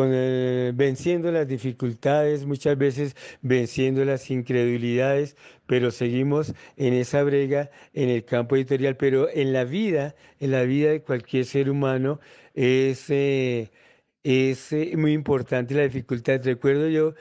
con 0.00 0.76
venciendo 0.76 1.30
las 1.30 1.46
dificultades, 1.46 2.46
muchas 2.46 2.78
veces 2.78 3.16
venciendo 3.42 4.02
las 4.06 4.30
incredulidades, 4.30 5.36
pero 5.66 5.90
seguimos 5.90 6.54
en 6.78 6.94
esa 6.94 7.22
brega 7.22 7.70
en 7.92 8.08
el 8.08 8.24
campo 8.24 8.56
editorial. 8.56 8.96
Pero 8.96 9.28
en 9.28 9.52
la 9.52 9.64
vida, 9.64 10.14
en 10.38 10.52
la 10.52 10.62
vida 10.62 10.90
de 10.90 11.02
cualquier 11.02 11.44
ser 11.44 11.68
humano, 11.68 12.18
es, 12.54 13.10
eh, 13.10 13.70
es 14.24 14.72
eh, 14.72 14.92
muy 14.96 15.12
importante 15.12 15.74
la 15.74 15.82
dificultad. 15.82 16.40
Recuerdo 16.42 16.88
yo 16.88 17.14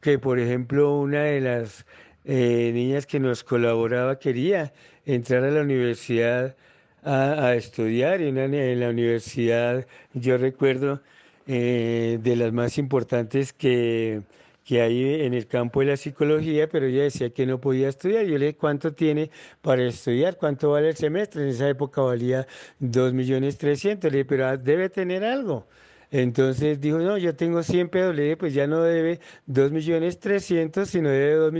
que, 0.00 0.18
por 0.18 0.40
ejemplo, 0.40 0.98
una 0.98 1.22
de 1.22 1.40
las 1.40 1.86
eh, 2.24 2.72
niñas 2.74 3.06
que 3.06 3.20
nos 3.20 3.44
colaboraba, 3.44 4.18
quería 4.18 4.72
entrar 5.04 5.44
a 5.44 5.52
la 5.52 5.60
universidad 5.60 6.56
a, 7.04 7.54
estudiar. 7.54 8.20
Y 8.20 8.28
en 8.28 8.80
la 8.80 8.88
universidad, 8.88 9.86
yo 10.14 10.36
recuerdo, 10.36 11.00
eh, 11.46 12.18
de 12.22 12.36
las 12.36 12.52
más 12.52 12.78
importantes 12.78 13.52
que, 13.52 14.22
que 14.64 14.80
hay 14.80 15.22
en 15.24 15.34
el 15.34 15.46
campo 15.46 15.80
de 15.80 15.86
la 15.86 15.96
psicología, 15.96 16.68
pero 16.68 16.86
ella 16.86 17.02
decía 17.02 17.30
que 17.30 17.46
no 17.46 17.60
podía 17.60 17.88
estudiar. 17.88 18.24
Yo 18.24 18.38
le 18.38 18.46
dije, 18.46 18.58
¿cuánto 18.58 18.94
tiene 18.94 19.30
para 19.62 19.84
estudiar? 19.86 20.36
¿Cuánto 20.38 20.70
vale 20.70 20.88
el 20.88 20.96
semestre? 20.96 21.42
En 21.42 21.48
esa 21.48 21.68
época 21.68 22.00
valía 22.02 22.46
2 22.78 23.12
millones 23.12 23.58
300. 23.58 24.10
Le 24.10 24.18
dije, 24.18 24.24
pero 24.28 24.56
debe 24.58 24.88
tener 24.88 25.24
algo. 25.24 25.66
Entonces 26.10 26.80
dijo, 26.80 26.98
no, 26.98 27.18
yo 27.18 27.34
tengo 27.34 27.62
100 27.62 27.88
pesos, 27.88 28.14
le 28.14 28.22
dije, 28.22 28.36
pues 28.36 28.54
ya 28.54 28.66
no 28.66 28.82
debe 28.82 29.20
2 29.46 29.72
millones 29.72 30.20
300, 30.20 30.88
sino 30.88 31.08
debe 31.08 31.34
2 31.34 31.52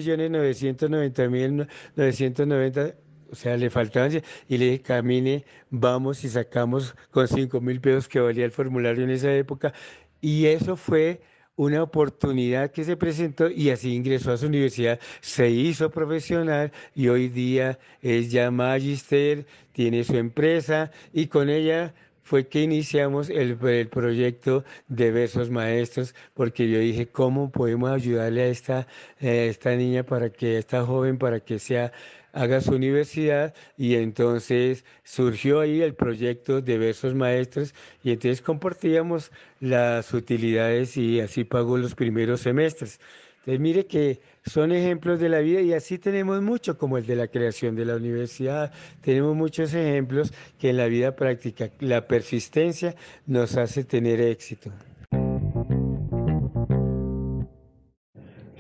millones 3.35 3.35
990 3.35 3.35
mil 3.35 3.35
990 3.35 3.35
o 3.35 3.37
sea, 3.37 3.57
le 3.57 3.71
faltaban, 3.71 4.23
y 4.49 4.59
le 4.59 4.65
dije, 4.67 4.83
camine, 4.83 5.45
vamos 5.71 6.23
y 6.25 6.29
sacamos 6.29 6.95
con 7.11 7.27
5 7.27 7.61
mil 7.61 7.81
pesos 7.81 8.09
que 8.09 8.21
valía 8.21 8.45
el 8.45 8.53
formulario 8.53 9.03
en 9.03 9.11
esa 9.11 9.35
época. 9.35 9.73
Y 10.21 10.47
eso 10.47 10.77
fue 10.77 11.21
una 11.57 11.83
oportunidad 11.83 12.71
que 12.71 12.85
se 12.85 12.97
presentó 12.97 13.51
y 13.51 13.71
así 13.71 13.95
ingresó 13.95 14.33
a 14.33 14.37
su 14.37 14.47
universidad, 14.47 14.99
se 15.21 15.51
hizo 15.51 15.91
profesional 15.91 16.73
y 16.95 17.09
hoy 17.09 17.29
día 17.29 17.79
es 18.03 18.31
ya 18.31 18.51
magister, 18.51 19.47
tiene 19.73 20.05
su 20.05 20.17
empresa 20.17 20.91
y 21.13 21.27
con 21.27 21.49
ella 21.49 21.95
fue 22.25 22.49
que 22.49 22.63
iniciamos 22.63 23.29
el, 23.29 23.57
proyecto 23.89 24.65
de 24.89 25.11
versos 25.11 25.51
maestros, 25.51 26.15
porque 26.33 26.69
yo 26.71 26.79
dije, 26.79 27.07
¿cómo 27.07 27.53
podemos 27.53 27.91
ayudarle 27.91 28.45
a 28.45 28.47
esta, 28.47 28.87
a 29.21 29.27
esta 29.27 29.77
niña 29.77 30.05
para 30.05 30.31
que, 30.31 30.57
esta 30.57 30.85
joven, 30.85 31.19
para 31.19 31.41
que 31.41 31.59
sea 31.59 31.93
haga 32.35 32.61
su 32.61 32.75
universidad 32.75 33.55
y 33.79 33.95
entonces 33.95 34.85
surgió 35.05 35.61
ahí 35.61 35.81
el 35.81 35.95
proyecto 35.95 36.61
de 36.61 36.79
versos 36.79 37.15
maestros 37.15 37.75
y 38.03 38.11
entonces 38.11 38.43
compartíamos 38.43 39.31
las 39.61 40.13
utilidades 40.13 40.97
y 40.97 41.21
así 41.21 41.45
pagó 41.45 41.79
los 41.79 41.95
primeros 41.95 42.41
semestres. 42.41 43.01
Entonces 43.39 43.61
mire 43.61 43.87
que 43.87 44.21
son 44.45 44.73
ejemplos 44.73 45.21
de 45.21 45.29
la 45.29 45.41
vida 45.41 45.61
y 45.61 45.75
así 45.75 45.99
tenemos 45.99 46.43
mucho 46.43 46.77
como 46.77 46.99
el 46.99 47.07
de 47.07 47.17
la 47.17 47.29
creación 47.29 47.77
de 47.77 47.85
la 47.85 47.97
universidad, 47.97 48.73
tenemos 49.01 49.37
muchos 49.37 49.73
ejemplos 49.75 50.33
que 50.59 50.71
en 50.71 50.79
la 50.79 50.87
vida 50.87 51.15
práctica 51.15 51.71
la 51.81 52.07
persistencia 52.09 52.95
nos 53.27 53.57
hace 53.57 53.85
tener 53.85 54.21
éxito. 54.21 54.73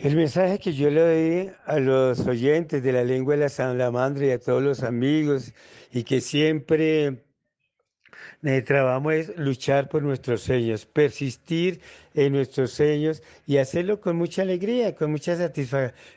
El 0.04 0.16
mensaje 0.16 0.58
que 0.58 0.74
yo 0.74 0.90
le 0.90 1.00
doy 1.00 1.50
a 1.64 1.78
los 1.78 2.26
oyentes 2.26 2.82
de 2.82 2.92
la 2.92 3.02
lengua 3.04 3.36
de 3.36 3.40
la 3.40 3.48
salamandra 3.48 4.26
y 4.26 4.30
a 4.32 4.38
todos 4.38 4.62
los 4.62 4.82
amigos 4.82 5.54
y 5.94 6.02
que 6.04 6.20
siempre 6.20 7.24
trabajamos 8.66 9.14
es 9.14 9.38
luchar 9.38 9.88
por 9.88 10.02
nuestros 10.02 10.42
sueños, 10.42 10.84
persistir 10.84 11.80
en 12.12 12.34
nuestros 12.34 12.72
sueños 12.72 13.22
y 13.46 13.56
hacerlo 13.56 13.98
con 14.02 14.16
mucha 14.16 14.42
alegría, 14.42 14.94
con 14.94 15.10
mucha, 15.10 15.38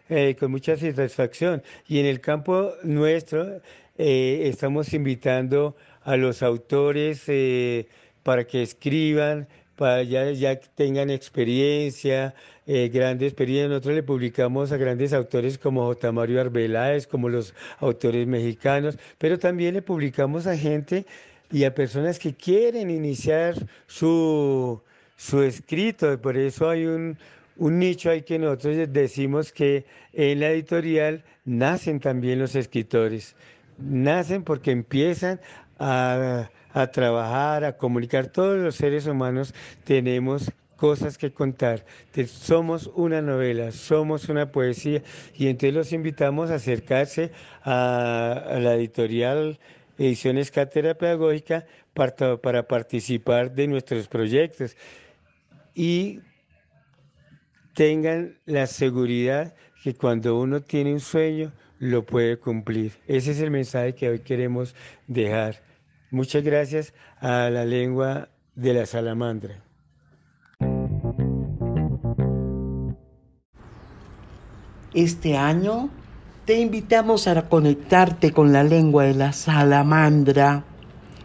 eh, 0.10 0.36
con 0.38 0.52
mucha 0.52 0.76
satisfacción. 0.76 1.64
Y 1.88 2.00
en 2.00 2.08
el 2.08 2.20
campo 2.20 2.74
nuestro 2.84 3.62
eh, 3.98 4.50
estamos 4.50 4.94
invitando 4.94 5.78
a 6.02 6.18
los 6.18 6.44
autores 6.44 7.24
eh, 7.28 7.88
para 8.22 8.46
que 8.46 8.64
escriban, 8.64 9.48
para 9.78 10.04
ya, 10.04 10.32
ya 10.32 10.60
tengan 10.60 11.10
experiencia, 11.10 12.34
eh, 12.66 12.90
grande 12.90 13.28
experiencia. 13.28 13.70
Nosotros 13.70 13.96
le 13.96 14.04
publicamos 14.04 14.72
a 14.72 14.78
grandes 14.78 15.14
autores 15.14 15.58
como 15.58 15.86
J. 15.86 16.12
Mario 16.12 16.42
Arbeláez, 16.42 17.08
como 17.08 17.30
los 17.30 17.54
autores 17.80 18.28
mexicanos, 18.28 18.98
pero 19.18 19.40
también 19.40 19.76
le 19.76 19.82
publicamos 19.82 20.48
a 20.48 20.58
gente 20.58 21.06
y 21.52 21.64
a 21.64 21.74
personas 21.74 22.20
que 22.20 22.34
quieren 22.34 22.90
iniciar 22.90 23.56
su, 23.86 24.82
su 25.16 25.42
escrito. 25.44 26.20
Por 26.20 26.36
eso 26.38 26.70
hay 26.70 26.86
un, 26.86 27.18
un 27.56 27.80
nicho 27.80 28.10
ahí 28.10 28.24
que 28.24 28.40
nosotros 28.40 28.76
decimos 28.90 29.52
que 29.52 29.86
en 30.14 30.40
la 30.40 30.50
editorial 30.50 31.24
nacen 31.46 32.00
también 32.00 32.40
los 32.40 32.56
escritores. 32.56 33.36
Nacen 33.78 34.44
porque 34.44 34.72
empiezan 34.72 35.40
a, 35.80 36.50
a 36.82 36.92
trabajar, 36.92 37.66
a 37.66 37.78
comunicar. 37.78 38.28
Todos 38.28 38.60
los 38.60 38.76
seres 38.76 39.08
humanos 39.08 39.54
tenemos 39.84 40.52
cosas 40.76 41.18
que 41.18 41.32
contar. 41.32 41.86
somos 42.28 42.92
una 42.94 43.22
novela, 43.22 43.72
somos 43.72 44.30
una 44.30 44.52
poesía 44.52 45.02
y 45.36 45.48
entonces 45.48 45.74
los 45.74 45.92
invitamos 45.92 46.52
a 46.52 46.56
acercarse 46.56 47.32
a, 47.64 48.60
la 48.62 48.76
editorial 48.76 49.60
Ediciones 49.98 50.52
Cátedra 50.52 50.94
Pedagógica 50.94 51.66
para, 51.96 52.38
para 52.38 52.68
participar 52.68 53.52
de 53.56 53.68
nuestros 53.68 54.08
proyectos 54.08 54.78
y 55.74 56.20
tengan 57.74 58.38
la 58.46 58.68
seguridad 58.68 59.56
que 59.84 59.96
cuando 59.96 60.40
uno 60.40 60.62
tiene 60.62 60.94
un 60.94 61.00
sueño 61.00 61.52
lo 61.80 62.06
puede 62.06 62.38
cumplir. 62.38 62.92
Ese 63.08 63.32
es 63.32 63.40
el 63.40 63.50
mensaje 63.50 63.96
que 63.96 64.10
hoy 64.10 64.20
queremos 64.20 64.76
dejar. 65.08 65.67
Muchas 66.10 66.42
gracias 66.44 66.94
a 67.20 67.50
la 67.50 67.66
lengua 67.66 68.30
de 68.56 68.74
la 68.74 68.86
salamandra. 68.86 69.62
Este 74.94 75.36
año 75.36 75.90
te 76.46 76.62
invitamos 76.62 77.28
a 77.28 77.50
conectarte 77.50 78.32
con 78.32 78.54
la 78.54 78.64
lengua 78.64 79.04
de 79.04 79.16
la 79.16 79.34
salamandra. 79.34 80.64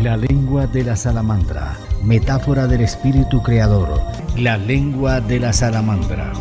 La 0.03 0.17
lengua 0.17 0.67
de 0.67 0.85
la 0.85 0.97
salamandra, 0.97 1.77
metáfora 2.03 2.67
del 2.67 2.81
espíritu 2.83 3.43
creador 3.43 4.01
la 4.37 4.59
lengua 4.59 5.21
de 5.21 5.39
la 5.39 5.53
salamandra. 5.53 6.33